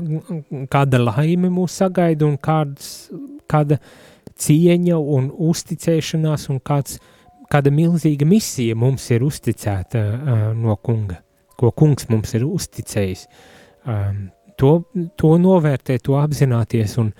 [0.70, 3.10] kāda laime mūs sagaida un kāds,
[3.46, 3.78] kāda
[4.38, 6.98] cieņa un uzticēšanās un kāds,
[7.52, 11.20] kāda milzīga misija mums ir uzticēta uh, no kunga,
[11.60, 13.26] ko kungs mums ir uzticējis.
[13.86, 14.72] Um, to,
[15.18, 17.10] to novērtēt, to apzināties un,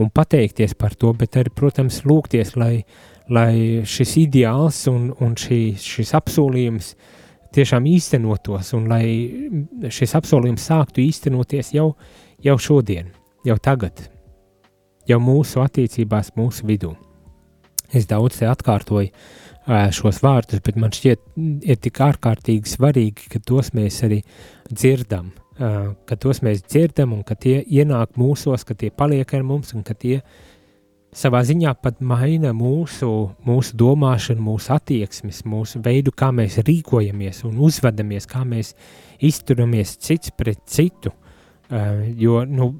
[0.00, 2.84] un pateikties par to, bet arī, protams, lūgties, lai,
[3.32, 6.94] lai šis ideāls un, un šī, šis apsolījums
[7.52, 9.04] tiešām īstenotos un lai
[9.92, 11.92] šis apsolījums sāktu īstenoties jau,
[12.44, 13.12] jau šodien,
[13.44, 14.06] jau tagad,
[15.08, 16.94] jau mūsu attiecībās, mūsu vidū.
[17.92, 19.10] Es daudz te atkārtoju
[19.66, 21.20] šos vārdus, bet man šķiet,
[21.62, 24.22] ir tik ārkārtīgi svarīgi, ka tos mēs arī
[24.70, 29.74] dzirdam, ka tos mēs dzirdam un ka tie ienāk mūsos, ka tie paliek ar mums
[29.76, 30.20] un ka tie
[31.12, 33.08] savā ziņā pat maina mūsu,
[33.46, 38.72] mūsu domāšanu, mūsu attieksmes, mūsu veidu, kā mēs rīkojamies un uzvedamies, kā mēs
[39.22, 41.12] izturamies cits pret citu.
[42.18, 42.72] Jo, nu,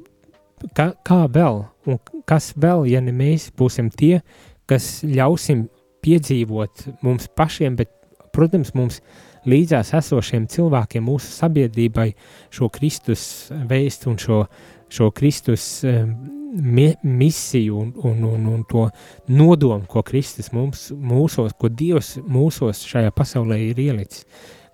[0.75, 4.23] kā, kā vēl, un kas vēl, ja ne mēs būsim tie,
[4.67, 5.67] kas ļausim
[6.03, 7.91] piedzīvot mums pašiem, bet,
[8.35, 9.01] protams, mums
[9.49, 12.13] līdzās esošiem cilvēkiem, mūsu sabiedrībai
[12.53, 14.45] šo Kristus vēstu un šo,
[14.93, 16.15] šo Kristus um,
[16.53, 18.89] mi, misiju un, un, un, un to
[19.27, 24.27] nodomu, ko Kristus mums, mūsos, ko Dievs mūsos šajā pasaulē ir ielicis.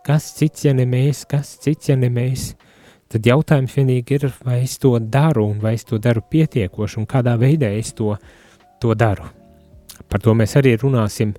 [0.06, 2.52] Kas cits, ja ne mēs, kas cits, ja ne mēs,
[3.12, 7.08] tad jautājums vienīgi ir, vai es to daru, un vai es to daru pietiekoši, un
[7.08, 8.14] kādā veidā es to,
[8.80, 9.37] to daru.
[10.08, 11.34] Par to mēs arī runāsim,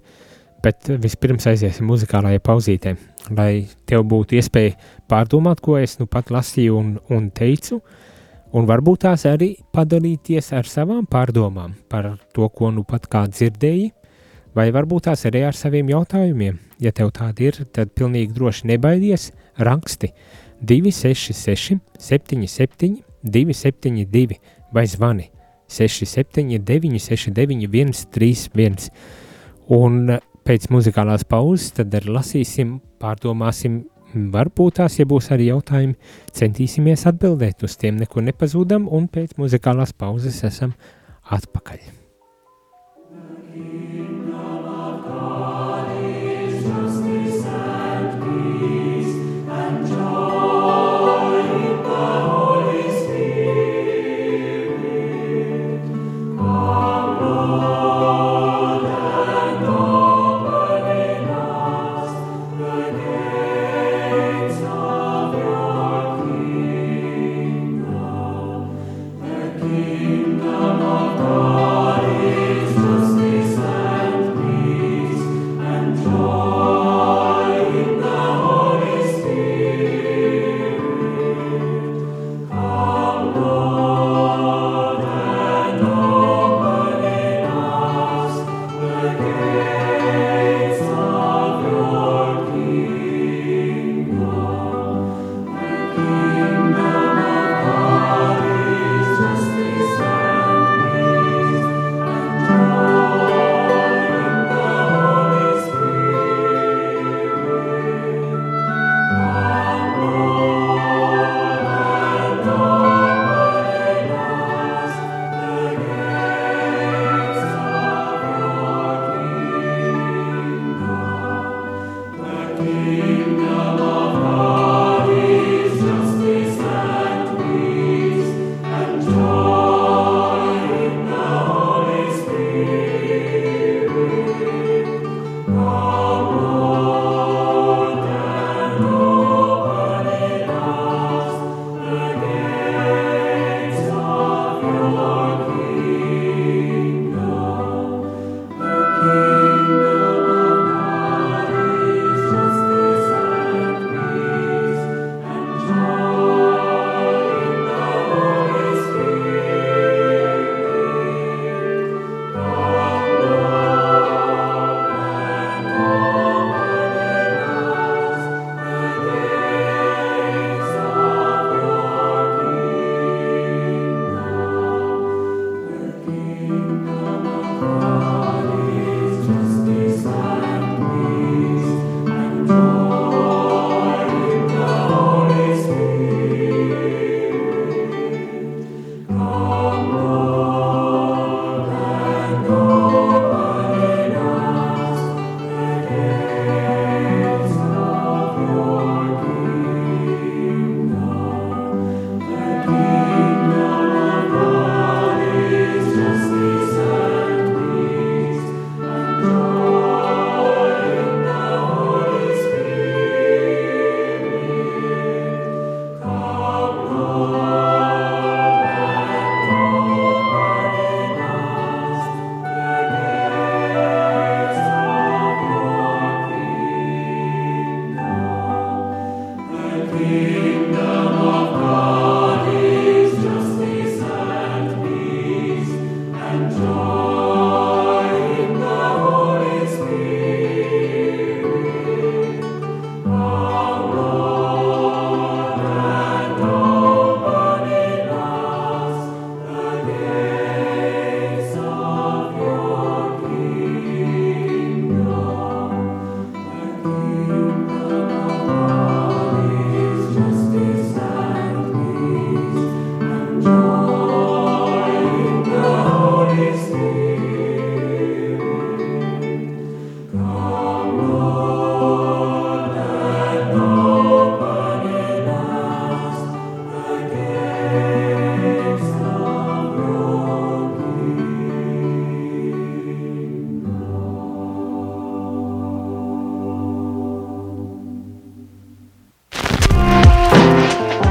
[0.64, 2.96] bet vispirms aiziesim muzikālajā pauzītē,
[3.36, 4.76] lai tev būtu iespēja
[5.10, 7.80] pārdomāt, ko es nu pat lasīju un, un teicu,
[8.54, 13.94] un varbūt tās arī padalīties ar savām pārdomām par to, ko nu pat kā dzirdēji,
[14.56, 16.60] vai varbūt tās arī ar saviem jautājumiem.
[16.84, 20.12] Ja tev tādi ir, tad pilnīgi droši nebaidies, raksti
[20.60, 24.40] 266, 77, 272
[24.76, 25.30] vai zvani
[25.70, 28.90] 679, 69, 131.
[29.76, 33.84] Un pēc muzikālās pauzes tad arī lasīsim, pārdomāsim,
[34.34, 35.96] varbūt tās, ja būs arī jautājumi,
[36.34, 40.74] centīsimies atbildēt uz tiem, neko nepazūdam, un pēc muzikālās pauzes esam
[41.30, 41.99] atpakaļ.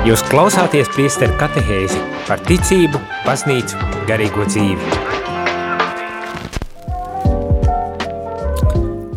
[0.09, 2.97] Jūs klausāties priesteru katehēzi par ticību,
[3.27, 3.77] baznīcu,
[4.09, 4.87] garīgo dzīvi.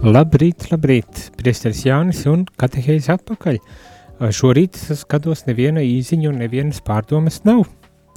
[0.04, 3.62] Labrīt, labrīt, priesteris Jānis un katehēzi atpakaļ.
[4.36, 7.64] Šorīt es skatos neviena īziņa un nevienas pārdomas nav.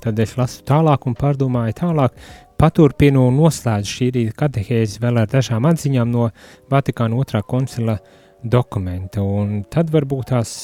[0.02, 2.18] Tad es lasu tālāk un pārdomāju tālāk,
[2.58, 6.26] paturpinu un noslēdzu šī rīta katehēzi vēl ar dažām atziņām no
[6.74, 8.00] Vatikāna otrā koncila
[8.42, 10.58] dokumenta, un tad varbūt tās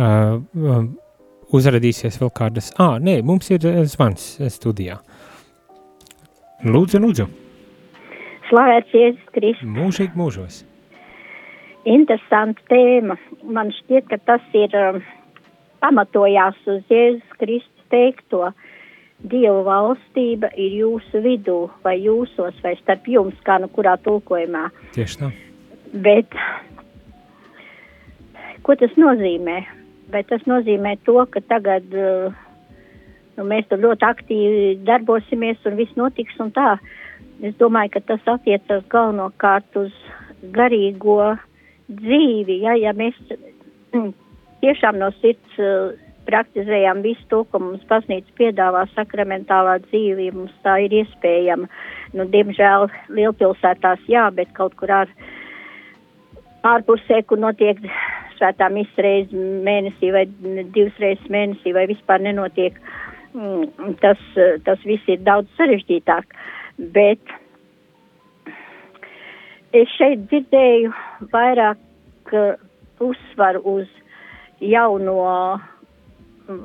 [0.00, 0.40] uh,
[1.52, 4.98] uzradīsies vēl kādas, ā, nē, mums ir zvans studijā.
[6.62, 7.26] Lūdzu, lūdzu.
[8.48, 9.68] Slavēts Jēzus Kristus.
[9.72, 10.60] Mūžīgi mūžos.
[11.88, 13.16] Interesanta tēma.
[13.42, 15.00] Man šķiet, ka tas ir um,
[15.82, 18.52] pamatojās uz Jēzus Kristus teikto.
[19.22, 24.68] Dieva valstība ir jūsu vidū, vai jūsos, vai starp jums, kā nu kurā tulkojumā.
[24.96, 25.30] Tieši tā.
[26.06, 26.34] Bet
[28.66, 29.60] ko tas nozīmē?
[30.10, 32.34] Vai tas nozīmē to, ka tagad uh,
[33.36, 36.74] nu, mēs tur ļoti aktīvi darbosimies un viss notiks un tā?
[37.42, 39.94] Es domāju, ka tas attiecas galvenokārt uz
[40.54, 41.36] garīgo
[41.90, 43.18] dzīvi, ja, ja mēs
[44.62, 45.94] tiešām no sirds uh,
[46.26, 51.68] praktizējam visu to, ko mums baznīca piedāvā sakramentālā dzīve, mums tā ir iespējama.
[52.16, 55.12] Nu, diemžēl lielpilsētās jā, bet kaut kur ār,
[56.68, 57.80] ārpusē, kur notiek
[58.42, 60.26] svētā misa reizi mēnesī vai
[60.74, 62.74] divas reizes mēnesī vai vispār nenotiek,
[63.34, 64.18] mm, tas,
[64.66, 66.34] tas viss ir daudz sarežģītāk.
[66.92, 67.22] Bet
[69.72, 70.90] es šeit dzirdēju
[71.32, 72.34] vairāk
[73.02, 73.86] uzsvaru uz
[74.62, 75.20] jauno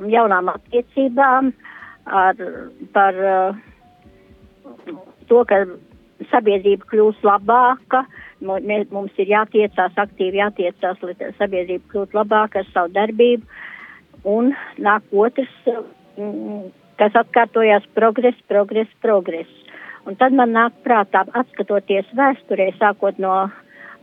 [0.09, 1.51] jaunām attiecībām,
[2.07, 2.39] ar,
[2.95, 3.59] par uh,
[5.29, 5.61] to, ka
[6.31, 8.05] sabiedrība kļūs labāka.
[8.41, 13.45] Mums ir jātiecās, aktīvi jātiecās, lai sabiedrība kļūtu labāka ar savu darbību.
[14.27, 14.51] Un
[14.81, 15.53] nāk otrs,
[16.17, 16.67] mm,
[16.99, 19.63] kas atkārtojās progress, progress, progress.
[20.07, 23.49] Un tad man nāk prātā, atskatoties vēsturē, sākot no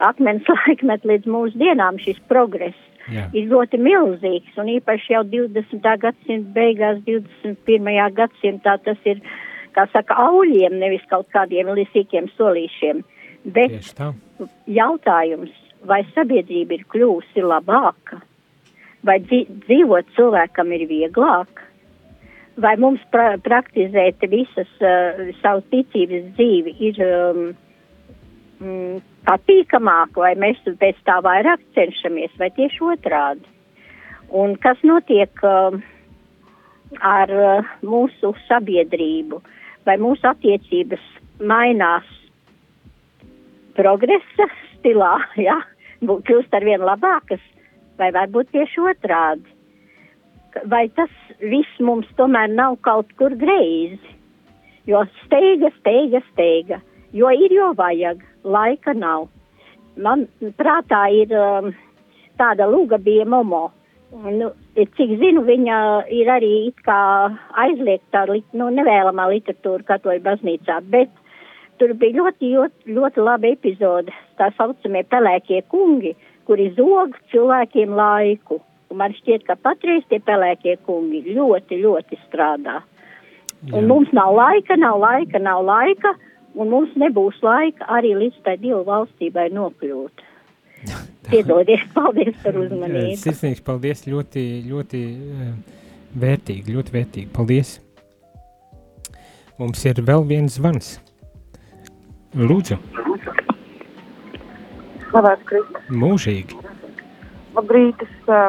[0.05, 2.79] akmens laikmeta līdz mūsdienām, šis progress
[3.13, 3.27] Jā.
[3.37, 5.89] ir ļoti milzīgs, un īpaši jau 20.
[6.01, 7.91] gadsimta beigās, 21.
[8.17, 9.21] gadsimtā tas ir,
[9.77, 13.03] kā saka, auļiem, nevis kaut kādiem lisīkiem solīšiem.
[13.45, 13.91] Bet
[14.71, 15.53] jautājums,
[15.85, 18.23] vai sabiedrība ir kļūsi labāka,
[19.05, 21.65] vai dzīvot cilvēkam ir vieglāk,
[22.61, 27.43] vai mums pra praktizēt visas uh, savu ticības dzīvi ir um,
[28.63, 33.51] mm, patīkamāk, vai mēs pēc tā vairāk cenšamies, vai tieši otrādi.
[34.35, 35.77] Un kas notiek uh,
[37.03, 39.43] ar uh, mūsu sabiedrību,
[39.87, 41.03] vai mūsu attiecības
[41.41, 42.09] mainās
[43.77, 45.17] progresa stilā,
[45.49, 45.61] ja?
[46.05, 47.41] kļūst ar vien labākas,
[47.99, 49.47] vai varbūt tieši otrādi.
[50.71, 51.11] Vai tas
[51.41, 54.13] viss mums tomēr nav kaut kur greizi,
[54.87, 56.79] jo steiga, steiga, steiga,
[57.17, 59.31] jo ir, jo vajag laika nav.
[59.97, 60.27] Man
[60.59, 61.73] prātā ir um,
[62.39, 63.69] tāda lūga bija Momo.
[64.15, 65.77] Nu, cik zinu, viņa
[66.15, 66.53] ir arī
[66.87, 71.11] aizliegta, nu, nevēlamā literatūra katoļu baznīcā, bet
[71.83, 76.15] tur bija ļoti, ļoti, ļoti laba epizode, tā saucamie pelēkie kungi,
[76.47, 78.61] kuri zog cilvēkiem laiku.
[78.93, 82.83] Un man šķiet, ka patreiz tie pelēkie kungi ļoti, ļoti strādā.
[83.65, 83.75] Jā.
[83.81, 86.15] Un mums nav laika, nav laika, nav laika
[86.55, 90.25] un mums nebūs laika arī līdz tai Dievu valstībai nokļūt.
[91.31, 93.17] Piedodies, paldies par uzmanību.
[93.21, 95.01] Sirsnīgs paldies, ļoti, ļoti
[96.21, 97.31] vērtīgi, ļoti vērtīgi.
[97.35, 97.79] Paldies.
[99.61, 100.97] Mums ir vēl viens zvans.
[102.35, 102.79] Lūdzu.
[105.11, 105.91] Slavēts Kristus.
[105.95, 106.59] Mūžīgi.
[107.55, 108.49] Labrīt, es uh,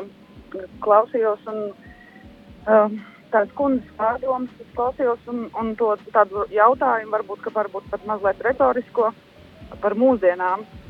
[0.81, 2.95] klausījos un uh,
[3.29, 8.41] tādas kundzes pārdomas, es klausījos un, un to tādu jautājumu, varbūt, ka varbūt pat mazliet
[8.47, 9.11] retorisko
[9.83, 10.84] par mūsdienām, uh,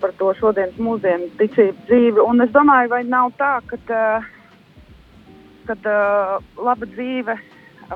[0.00, 2.24] par to šodienas mūsdienu ticību dzīvi.
[2.24, 4.28] Un es domāju, vai nav tā, ka uh,
[5.68, 7.36] kad, uh, laba dzīve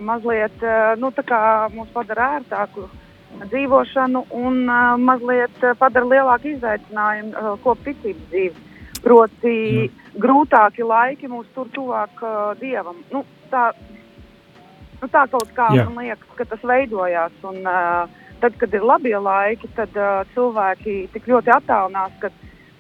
[0.01, 1.13] mazliet uh, nu,
[1.77, 2.89] mūs padara ērtāku
[3.43, 8.69] dzīvošanu un uh, mazliet padara lielāku izaicinājumu uh, kopticības dzīvi.
[9.03, 9.57] Proti,
[9.89, 13.01] mm grūtāki laiki mūs tur tuvāk uh, dievam.
[13.13, 13.71] Nu, tā,
[15.01, 15.87] nu, tā kaut kā Jā.
[15.89, 17.39] man liekas, ka tas veidojās.
[17.49, 22.33] Un, uh, tad, kad ir labie laiki, tad uh, cilvēki tik ļoti attālinās, ka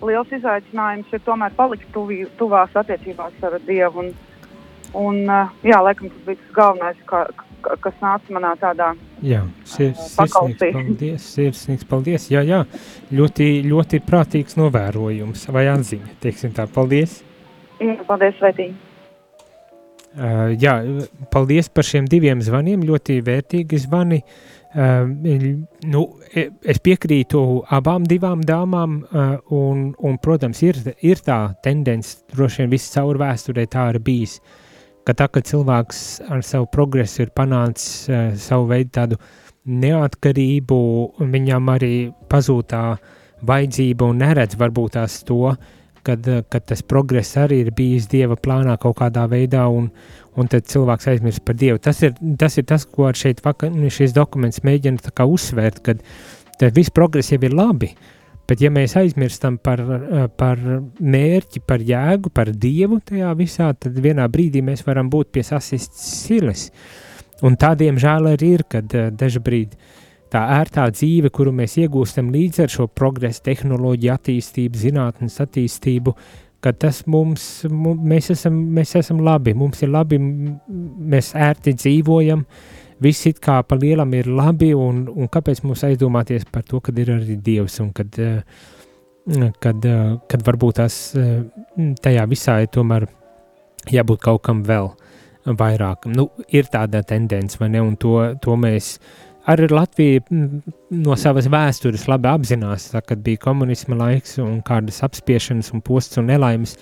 [0.02, 4.02] liels izaicinājums ir tomēr palikt tuvī, tuvās attiecībās ar Dievu.
[4.02, 4.12] Un,
[4.98, 7.24] un, uh, jā, laikam tas bija tas galvenais, kā,
[7.84, 8.92] kas nāca manā tādā
[9.22, 12.64] jā, sir, sirsnīgs paldies, sirsnīgs paldies, jā, jā,
[13.14, 17.20] ļoti, ļoti prātīgs novērojums vai atziņa, teiksim tā, paldies.
[17.82, 18.74] Jā, paldies, Svētīgi.
[20.12, 20.74] Uh, jā,
[21.32, 24.18] paldies par šiem diviem zvaniem, ļoti vērtīgi zvani.
[24.20, 26.02] Uh, nu,
[26.32, 27.42] e, es piekrītu
[27.76, 33.20] abām divām dāmām, uh, un, un, protams, ir, ir tā tendence, droši vien viss caur
[33.20, 34.38] vēsturē tā ir bijis,
[35.04, 39.20] ka tā, ka cilvēks ar savu progresu ir panācis uh, savu veidu tādu
[39.68, 40.80] neatkarību,
[41.20, 41.94] viņam arī
[42.32, 42.82] pazūtā
[43.46, 45.52] vajadzība un neredz varbūt tās to,
[46.02, 49.90] kad, eh, kad tas progress arī ir bijis Dieva plānā kaut kādā veidā, un,
[50.38, 51.80] un tad cilvēks aizmirst par Dievu.
[51.82, 56.92] Tas ir tas, ir tas ko šeit vakar, nu, šis dokuments mēģina uzsvērt, ka viss
[56.94, 57.92] progress jau ir labi,
[58.48, 60.58] bet ja mēs aizmirstam par, eh, par
[61.00, 66.26] mērķi, par jēgu, par Dievu tajā visā, tad vienā brīdī mēs varam būt pie sasistas
[66.26, 66.70] silas.
[67.42, 69.76] Un tādiem žēl arī ir, kad eh, daži brīdi
[70.32, 76.14] tā ērtā dzīve, kuru mēs iegūstam līdz ar šo progresu, tehnoloģiju attīstību, zinātnes attīstību,
[76.62, 82.44] ka tas mums, mēs esam, mēs esam labi, mums ir labi, mēs ērti dzīvojam,
[83.02, 86.98] viss it kā pa lielam ir labi, un, un kāpēc mums aizdomāties par to, kad
[87.02, 88.20] ir arī Dievs, un kad,
[89.64, 89.90] kad,
[90.30, 91.00] kad varbūt tās
[92.04, 93.08] tajā visā ir tomēr
[93.90, 94.92] jābūt kaut kam vēl
[95.58, 96.06] vairāk.
[96.14, 101.48] Nu, ir tāda tendence, vai ne, un to, to mēs uh, Arī Latvija no savas
[101.50, 106.76] vēstures labi apzinās, tā, kad bija komunisma laiks un kādas apspiešanas un posts un nelaimes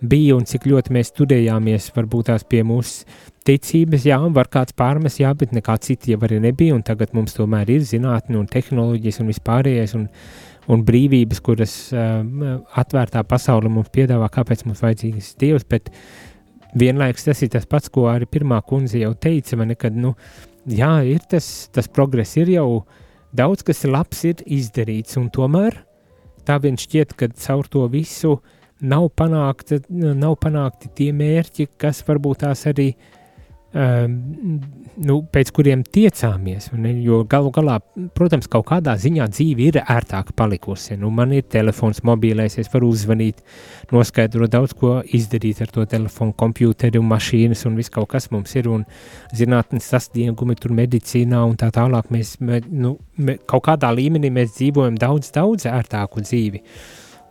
[0.00, 3.04] bija un cik ļoti mēs studējāmies varbūt tās pie mūsu
[3.48, 7.12] ticības, jā, un var kāds pārmest, jā, bet nekā cita jau arī nebija, un tagad
[7.16, 10.06] mums tomēr ir zinātne un tehnoloģijas un vispārējais un,
[10.72, 15.90] un brīvības, kuras uh, atvērtā pasaule mums piedāvā, kāpēc mums vajadzīgs Dievs, bet
[16.78, 20.14] vienlaiks tas ir tas pats, ko arī pirmā kundze jau teica, man nekad, nu,
[20.68, 22.84] jā, ir tas, tas progress, ir jau
[23.36, 25.76] daudz kas labs ir izdarīts, un tomēr
[26.48, 28.38] tā vien šķiet, ka caur to visu
[28.80, 33.17] nav, panākta, nav panākti tie mērķi, kas varbūt tās arī um,
[33.74, 36.70] nu, pēc kuriem tiecāmies.
[36.80, 37.76] Ne, jo galu galā,
[38.16, 40.96] protams, kaut kādā ziņā dzīve ir ērtāka palikusi.
[41.00, 43.42] Nu, man ir telefons, mobilais, es varu uzzvanīt,
[43.92, 48.56] noskaidrot daudz ko izdarīt ar to telefonu, kompjuteri un mašīnas un viss kaut kas mums
[48.56, 48.70] ir.
[48.72, 48.86] Un
[49.36, 52.08] zinātnes sasniegumi tur medicīnā un tā tālāk.
[52.14, 56.64] Mēs, mē, nu, mē, kaut kādā līmenī mēs dzīvojam daudz, daudz ērtāku dzīvi.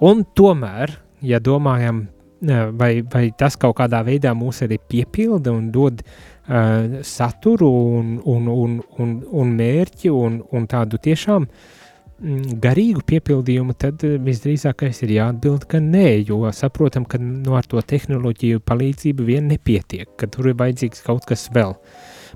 [0.05, 0.93] Un tomēr,
[1.25, 2.05] ja domājam
[2.41, 8.47] vai, vai tas kaut kādā veidā mūs arī piepilda un dod uh, saturu un, un,
[8.47, 15.67] un, un, un mērķi un, un tādu tiešām mm, garīgu piepildījumu, tad visdrīzākais ir jāatbild,
[15.69, 20.59] ka nē, jo saprotam, ka no ar to tehnoloģiju palīdzību vien nepietiek, ka tur ir
[20.61, 21.77] vajadzīgs kaut kas vēl.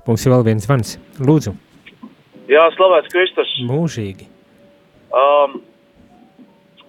[0.06, 0.96] Mums ir vēl viens zvans.
[1.22, 1.54] Lūdzu.
[2.50, 3.52] Jā, slavēts Kristus.
[3.68, 4.26] Mūžīgi.
[5.12, 5.60] Um,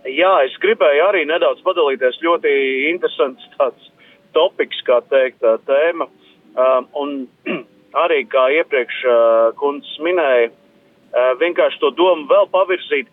[0.03, 2.19] Jā, es gribēju arī nedaudz padalīties.
[2.23, 2.51] Ļoti
[2.89, 3.91] interesants tāds
[4.35, 6.09] topiks, kā teikt, tēma.
[6.53, 7.13] Um, un
[8.03, 9.15] arī, kā iepriekš uh,
[9.59, 13.07] kundzes minēja, uh, vienkārši to domu vēl pavirzīt,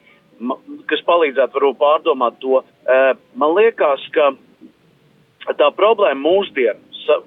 [0.90, 2.64] kas palīdzētu varbūt pārdomāt to.
[2.64, 4.32] Uh, man liekas, ka
[5.54, 6.80] tā problēma mūsdienu,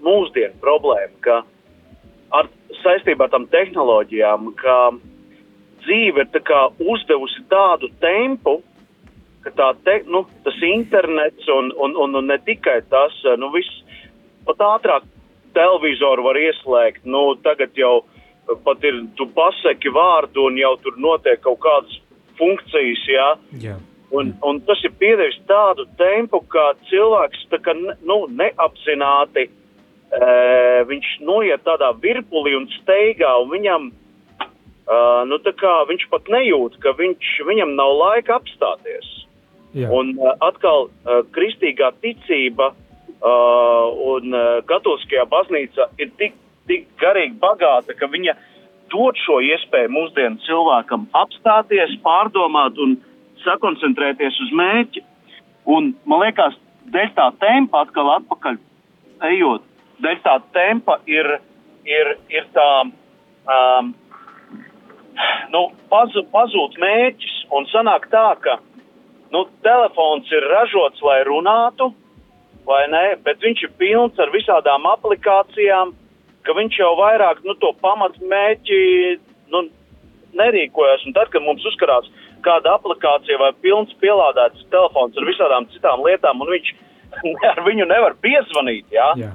[0.03, 1.39] mūsdienu problēma, ka
[2.35, 2.51] ar
[2.83, 4.77] saistībā ar tām tehnoloģijām, ka
[5.85, 8.59] dzīve ir tā uzdevusi tādu tempu,
[9.43, 13.51] ka tā te, nu, tas internets un, un, un, un ne tikai tas, eh, nu,
[13.55, 13.83] viss
[14.47, 15.07] pat ātrāk
[15.55, 17.05] televizoru var ieslēgt.
[17.05, 18.03] Nu, tagad jau
[18.65, 21.99] pat ir, tu paseki vārdu un jau tur notiek kaut kādas
[22.39, 23.27] funkcijas, jā.
[23.61, 23.79] jā.
[24.13, 30.27] Un, un tas ir piedevis tādu tempu, ka cilvēks tā kā, nu, neapzināti, e,
[30.89, 34.99] viņš noiet tādā virpulī un steigā, un viņam, e,
[35.31, 39.22] nu, tā kā viņš pat nejūt, ka viņš, viņam nav laika apstāties.
[39.73, 39.89] Jā.
[39.89, 46.35] Un uh, atkal uh, kristīgā ticība uh, un uh, katoliskajā baznīca ir tik,
[46.69, 48.35] tik garīgi bagāta, ka viņa
[48.93, 52.99] dod šo iespēju mūsdienu cilvēkam apstāties, pārdomāt un
[53.43, 55.03] sakoncentrēties uz mērķi.
[55.73, 56.55] Un, man liekas,
[56.93, 58.59] dēļ tā tempa atkal atpakaļ
[59.31, 59.65] ejot,
[60.03, 61.29] dēļ tā tempa ir,
[61.87, 62.67] ir, ir tā,
[63.47, 63.93] um,
[65.53, 68.59] nu, pazūd, pazūd mērķis un sanāk tā, ka
[69.33, 71.89] nu, telefons ir ražots, lai runātu,
[72.67, 75.93] vai ne, bet viņš ir pilns ar visādām aplikācijām,
[76.43, 78.79] ka viņš jau vairāk nu, to pamatmēķi
[79.53, 79.65] nu,
[80.37, 81.05] nerīkojas.
[81.07, 82.09] Un tad, kad mums uzkarās
[82.43, 86.73] kāda aplikācija vai pilns pielādēts telefons ar visādām citām lietām, un viņš
[87.51, 89.33] ar viņu nevar piezvanīt, jā, jā.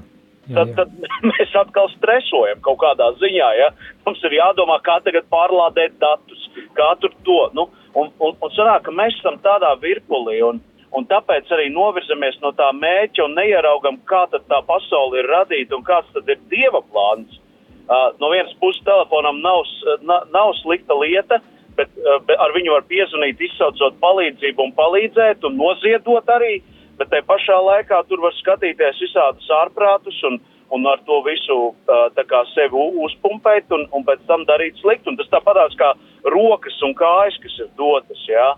[0.49, 0.93] Jā, tad, tad
[1.31, 3.49] mēs atkal stresojam kaut kādā ziņā.
[3.61, 3.69] Ja?
[4.07, 6.47] Mums ir jādomā, kā tagad pārlādēt datus,
[6.79, 7.41] kā tur to.
[7.57, 10.61] Nu, Un, un, un sanāk, ka mēs esam tādā virpulī, un,
[10.97, 15.85] un tāpēc arī novirzamies no tā mēķa un neieraugam, kā tā pasaule ir radīta un
[15.87, 17.41] kāds tad ir Dieva plāns.
[17.89, 19.63] Uh, no vienas puses telefonam nav,
[20.05, 21.41] na, nav slikta lieta,
[21.79, 26.59] bet, uh, ar viņu var piezvanīt, izsaucot palīdzību un palīdzēt un noziedot arī,
[27.01, 30.37] bet te pašā laikā tur var skatīties visādus ārprātus un,
[30.75, 35.13] un ar to visu uh, kā sevi uzpumpēt un, un pēc tam darīt sliktu.
[35.13, 35.95] Un tas tāpatās kā
[36.29, 38.51] rokas un kājas, kas ir dotas, jā.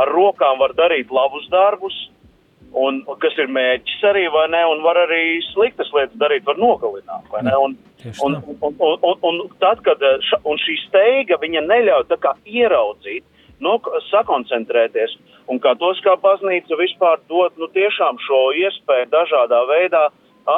[0.00, 1.96] Ar rokām var darīt labus darbus,
[2.76, 7.26] un, kas ir mēģis arī, vai ne, un var arī sliktas lietas darīt, var nogalināt,
[7.32, 7.76] un,
[8.26, 12.06] un, un, un, un, tad, kad, ša, un šī steiga, viņa neļauj
[12.46, 13.26] ieraudzīt,
[13.60, 13.76] no,
[14.08, 15.16] sakoncentrēties,
[15.50, 20.08] un kā tos kā baznīca vispār dod, nu tiešām šo iespēju dažādā veidā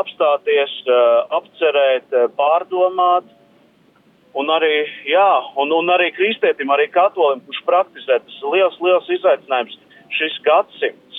[0.00, 0.74] apstāties,
[1.38, 3.28] apcerēt, pārdomāt,
[4.38, 4.74] un arī,
[5.08, 5.30] jā,
[5.60, 9.78] un, un arī kristietim, arī katolim, kurš praktizē, tas ir liels, liels izaicinājums
[10.12, 11.12] šis gadsimts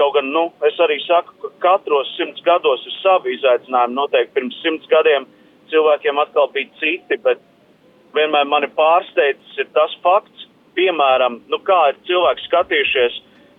[0.00, 3.96] Kaut gan, nu, es arī saku, ka katros simts gados ir savi izaicinājumi.
[3.98, 5.26] Noteikti pirms simts gadiem
[5.68, 7.42] cilvēkiem atkal bija citi, bet
[8.16, 10.46] vienmēr mani pārsteidzis tas fakts,
[10.78, 13.18] piemēram, nu, kā ir cilvēki skatījušies,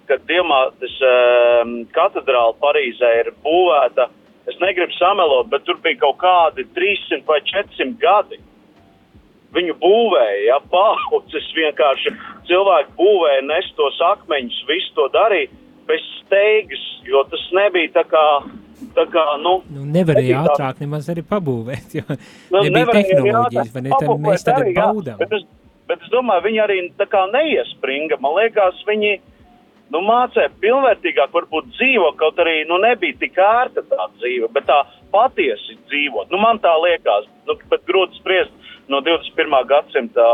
[0.09, 4.09] kad Diemātes um, katedrāla Parīzē ir būvēta.
[4.49, 8.39] Es negribu samelot, bet tur bija kaut kādi 300 vai 400 gadi.
[9.51, 12.13] Viņu būvēja, ja paudzes vienkārši
[12.47, 15.51] cilvēki būvēja, nes tos akmeņus, visu to darīja
[15.89, 18.25] bez steigas, jo tas nebija tā kā.
[18.95, 23.83] Tā kā, nu, nu, nevarēja nebija ātrāk nemaz arī pabūvēt, jo nu, nebija tehnoloģijas, vai
[23.85, 25.19] ne, tad mēs tagad baudām.
[25.19, 25.43] Bet es,
[25.87, 29.13] bet es domāju, viņi arī tā kā neiespringa, man liekas, viņi,
[29.91, 34.81] nu, mācē pilnvērtīgāk varbūt dzīvo, kaut arī, nu, nebija tik ērta tā dzīve, bet tā
[35.13, 36.31] patiesi dzīvot.
[36.31, 38.53] Nu, man tā liekas, nu, bet grūti spriest
[38.91, 39.57] no 21.
[39.69, 40.27] gadsimta,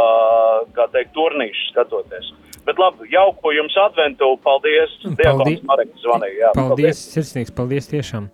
[0.78, 2.32] kā teikt, turnīšu skatoties.
[2.68, 4.94] Bet labi, jauko jums adventu, paldies.
[5.20, 6.40] Paldies, Marek, zvanīja.
[6.42, 8.28] Jā, paldies, paldies, sirsnīgs, paldies tiešām.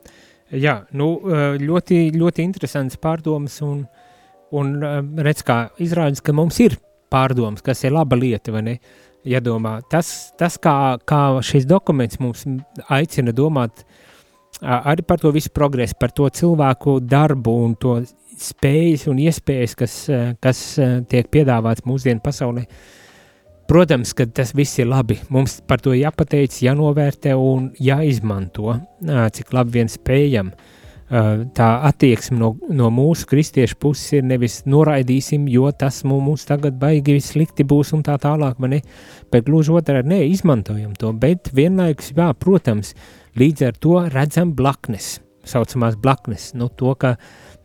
[0.53, 1.15] Jā, nu,
[1.61, 3.83] ļoti, ļoti interesants pārdomas un,
[4.53, 4.73] un
[5.25, 6.77] redz, kā izrādās, ka mums ir
[7.13, 8.75] pārdomas, kas ir laba lieta, vai ne?
[9.27, 12.43] Jādomā, tas, tas kā, kā šis dokuments mums
[12.91, 13.85] aicina domāt
[14.61, 17.95] arī par to visu progresu, par to cilvēku darbu un to
[18.39, 19.95] spējas un iespējas, kas,
[20.43, 20.65] kas
[21.09, 22.65] tiek piedāvāts mūsdienu pasaulē.
[22.67, 22.99] Uh,
[23.63, 25.15] Protams, ka tas viss ir labi.
[25.31, 30.51] Mums par to jāpateic, jānovērtē un jāizmanto, cik labi vien spējam.
[31.09, 37.19] Tā attieksme no, no mūsu kristiešu puses ir nevis noraidīsim, jo tas mums tagad baigi
[37.21, 38.79] slikti būs un tā tālāk, ne?
[39.33, 42.93] bet gluži otrādi, ne, izmantojam to, bet vienlaikus, jā, protams,
[43.37, 47.17] līdz ar to redzam blaknes, saucamās blaknes, nu to, ka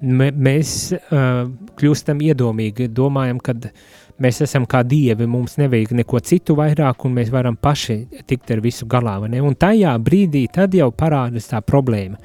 [0.03, 1.47] mēs uh,
[1.79, 3.87] kļūstam iedomīgi, domājam, kad uh,
[4.23, 7.99] mēs esam kā dievi, mums nevajag neko citu vairāk, un mēs varam paši
[8.29, 9.19] tikt ar visu galā.
[9.23, 10.47] Un tajā brīdī
[10.79, 12.19] jau parādās tā problēma.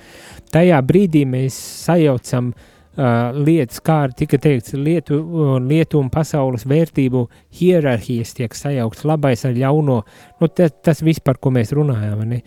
[0.54, 5.20] Tajā brīdī mēs sajaucam uh, lietas, kā tika teikts, lietu,
[5.66, 7.28] lietu un pasaules vērtību
[7.60, 10.04] hierarhijas tiek sajaukts labais ar ļauno.
[10.40, 12.26] Nu, tas, tas viss, par ko mēs runājam.
[12.30, 12.44] Ne?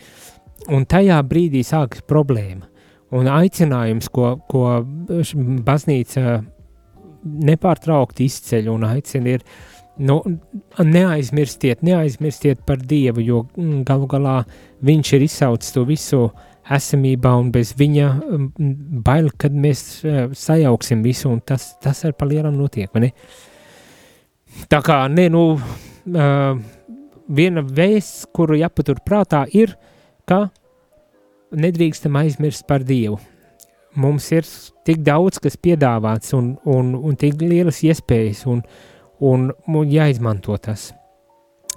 [0.70, 2.66] Un tajā brīdī sākas problēma.
[3.14, 4.82] Un aicinājums, ko, ko
[5.66, 6.40] baznīca
[7.26, 9.44] nepārtraukti izceļ un aicina ir,
[10.06, 10.18] nu,
[10.78, 14.36] neaizmirstiet, neaizmirstiet par Dievu, jo mm, galu galā
[14.86, 16.28] viņš ir izsaucis to visu
[16.76, 22.16] esamībā un bez viņa mm, bail, kad mēs e, sajauksim visu un tas, tas ar
[22.18, 22.90] palielam notiek?
[24.72, 26.58] Tā kā, ne, nu, uh,
[27.28, 29.74] viena vēsts, kuru jāpatur prātā ir,
[30.26, 30.46] ka
[31.54, 33.20] nedrīkstam aizmirst par Dievu
[33.96, 34.46] mums ir
[34.86, 38.62] tik daudz, kas piedāvāts un, un, un tik lielas iespējas, un,
[39.24, 40.90] un, un jāizmanto tas.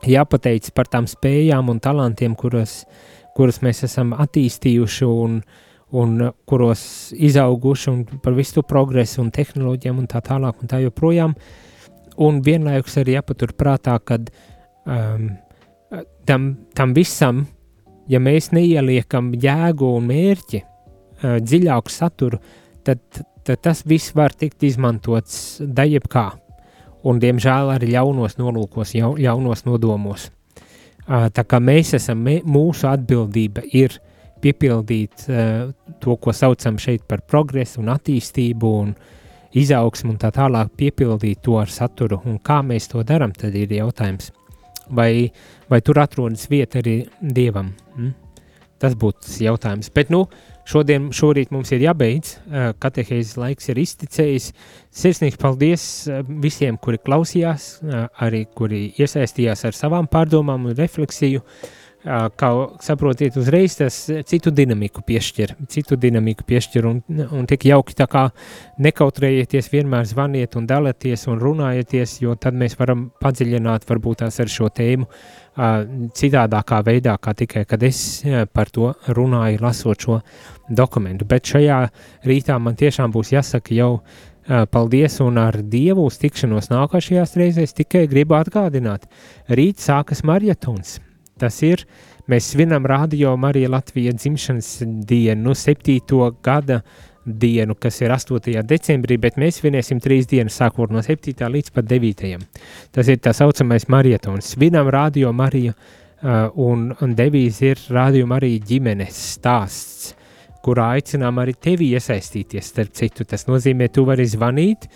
[0.08, 2.84] Jāpateic par tām spējām un talantiem, kuras,
[3.36, 5.42] kuras mēs esam attīstījuši un,
[6.00, 6.84] un kuros
[7.16, 11.36] izauguši, un par visu progresu un tehnoloģijām un tā tālāk un tā joprojām.
[12.20, 15.30] Un vienlaikus arī jāpatur prātā, ka um,
[16.28, 17.46] tam, tam visam,
[18.12, 20.79] ja mēs neieliekam jēgu un mērķi, uh,
[21.22, 22.40] dziļāku saturu,
[22.84, 23.02] tad,
[23.44, 26.02] tad tas viss var tikt izmantots daļai
[27.08, 30.30] un, diemžēl, arī ļaunos nolūkos, jau, ļaunos nodomos.
[31.10, 33.96] Uh, tā kā mēs esam, mūsu atbildība ir
[34.44, 38.92] piepildīt uh, to, ko saucam šeit par progresu un attīstību un
[39.58, 42.22] izaugsmu un tā tālāk, piepildīt to ar saturu.
[42.30, 44.30] Un kā mēs to darām, tad ir jautājums.
[44.94, 45.30] Vai,
[45.70, 47.74] vai tur atrodas vieta arī dievam?
[47.96, 48.14] Mm?
[48.80, 49.90] Tas būtu jautājums.
[49.94, 52.36] Bet, nu, uh, Šodien, šorīt mums ir jābeidz,
[52.78, 54.52] katehēzes laiks ir izticējis.
[54.94, 55.84] Sirsnīgs paldies
[56.44, 57.80] visiem, kuri klausījās,
[58.22, 61.42] arī kuri iesaistījās ar savām pārdomām un refleksiju.
[62.40, 62.50] kā
[62.80, 63.96] saprotiet, uzreiz tas
[64.26, 67.02] citu dinamiku piešķir, citu dinamiku piešķir un,
[67.36, 68.22] un tik jauki tā kā
[68.80, 74.48] nekautrējieties, vienmēr zvaniet un dalieties un runājieties, jo tad mēs varam padziļināt varbūt tās ar
[74.48, 75.10] šo tēmu
[76.16, 80.22] citādākā veidā, kā tikai, kad es par to runāju, lasot šo
[80.70, 81.28] dokumentu.
[81.30, 81.82] Bet šajā
[82.30, 83.92] rītā man tiešām būs jāsaka jau
[84.74, 89.06] paldies un ar Dievu uz tikšanos nākošajās reizēs tikai gribu atgādināt.
[89.50, 90.98] Rīt sākas marietons–
[91.40, 91.86] Tas ir,
[92.30, 96.82] mēs svinam Radio Marija Latvija dzimšanas dienu, septīto gada
[97.24, 98.64] dienu, kas ir 8.
[98.68, 101.48] decembrī, bet mēs svinēsim trīs dienas, sākot no 7.
[101.56, 102.36] līdz pat 9.
[102.96, 104.54] Tas ir tā saucamais marietons.
[104.56, 110.16] Svinam Radio Mariju, uh, un, un devīze ir Radio Marija ģimenes stāsts,
[110.66, 113.26] kurā aicinām arī tevi iesaistīties, starp citu.
[113.28, 114.88] Tas nozīmē, tu vari zvanīt,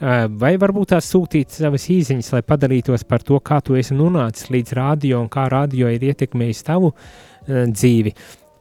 [0.00, 4.78] vai varbūt tās sūtīt savas īsiņas, lai padalītos par to, kā tu esi nonācis līdz
[4.78, 6.94] radio un kā radio ir ietekmējis tavu
[7.48, 8.14] dzīvi.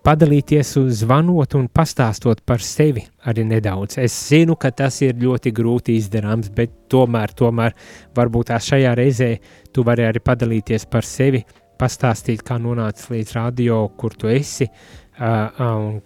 [0.04, 3.95] Padalīties, zvanot un pastāstot par sevi arī nedaudz.
[4.04, 7.72] Es zinu, ka tas ir ļoti grūti izdarāms, bet tomēr, tomēr
[8.16, 9.30] varbūt tās šajā reizē
[9.72, 11.39] tu vari arī padalīties par sevi,
[11.80, 16.01] pastāstīt, kā nonācis līdz radio, kur tu esi, uh, un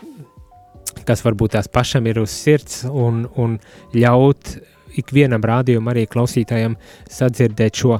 [1.08, 3.58] kas varbūt tās pašam ir uz sirds, un, un
[3.96, 4.58] ļaut
[4.98, 6.78] ikvienam rādījumam, arī klausītājam
[7.12, 8.00] sadzirdēt šo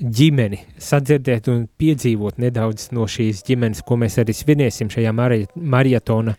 [0.00, 6.36] ģimeni, sadzirdēt un piedzīvot nedaudz no šīs ģimenes, ko mēs arī svinēsim šajā mari marietona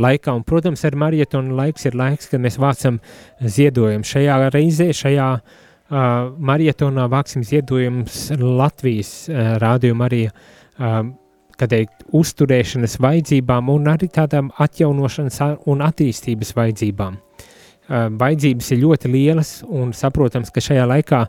[0.00, 0.32] laikā.
[0.32, 3.02] Un, protams, ar marietona laiks ir laiks, kad mēs vācam
[3.42, 4.08] ziedojumu.
[4.08, 5.50] Šajā reizē, šajā uh,
[6.52, 11.02] marietonā vāksim ziedojumus Latvijas uh, rādījumu arī, uh,
[11.70, 15.40] teikt, uzturēšanas vajadzībām un arī tādām atjaunošanas
[15.70, 17.18] un attīstības vajadzībām.
[17.90, 21.24] Vajadzības ir ļoti lielas un saprotams, ka šajā laikā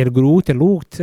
[0.00, 0.98] ir grūti lūgt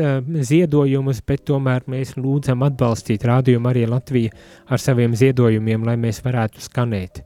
[0.50, 4.34] ziedojumus, bet tomēr mēs lūdzam atbalstīt rādījumu arī Latviju
[4.68, 7.24] ar saviem ziedojumiem, lai mēs varētu skanēt.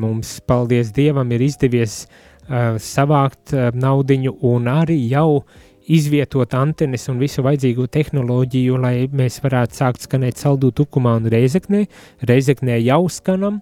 [0.00, 2.04] Mums, paldies Dievam, ir izdevies
[2.82, 5.44] savākt naudiņu un arī jau
[5.90, 11.84] izvietot antenes un visu vajadzīgo tehnoloģiju, lai mēs varētu sākt skanēt saldū tukumā un reizeknē.
[12.30, 13.60] Reizeknē jau skanam,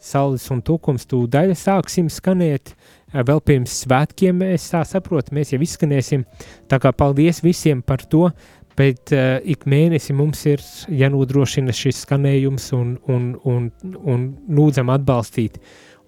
[0.00, 2.72] Saules un Tukums tūdaļ sāksim skanēt
[3.12, 6.24] vēl pirms svētkiem, mēs tā saprotam, mēs jau izskanēsim,
[6.72, 8.30] tā kā paldies visiem par to,
[8.78, 10.62] bet uh, ik mēnesi mums ir
[11.02, 13.68] jānodrošina šis skanējums un, un, un,
[14.08, 15.60] un lūdzam atbalstīt.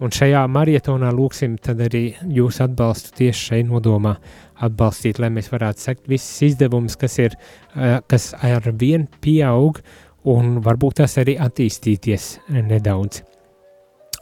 [0.02, 4.16] Un šajā marietonā lūksim arī jūsu atbalstu tieši šai nodomā
[4.62, 7.36] atbalstīt, lai mēs varētu sekt visas izdevumus, kas ir,
[7.76, 9.78] uh, kas ar vien pieaug
[10.24, 13.22] un varbūt tas arī attīstīties nedaudz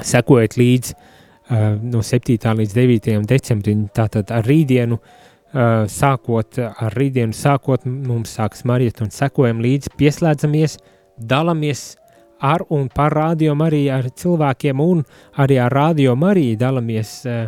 [0.04, 2.36] sekojot līdz uh, no 7.
[2.60, 3.16] līdz 9.
[3.28, 10.76] decembrim, tātad ar rītdienu, uh, sākot ar rītdienu, sākot mums sāks marietons, sekojam līdzi, pieslēdzamies,
[11.16, 11.94] dalamies
[12.40, 15.04] ar un par rādījumu arī ar cilvēkiem un
[15.40, 17.46] arī ar rādījumu arī dalamies uh,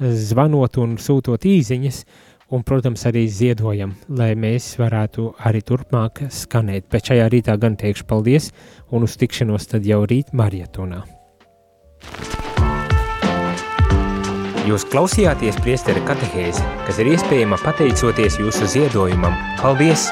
[0.00, 2.02] zvanot un sūtot īziņas,
[2.50, 6.88] un, protams, arī ziedojam, lai mēs varētu arī turpmāk skanēt.
[6.90, 8.50] Bet šajā rītā gan teikšu paldies
[8.90, 11.04] un uz tikšanos tad jau rīt marietonā.
[14.70, 19.34] Jūs klausījāties priesteri katehēzi, kas ir iespējama pateicoties jūsu ziedojumam.
[19.62, 20.10] Paldies!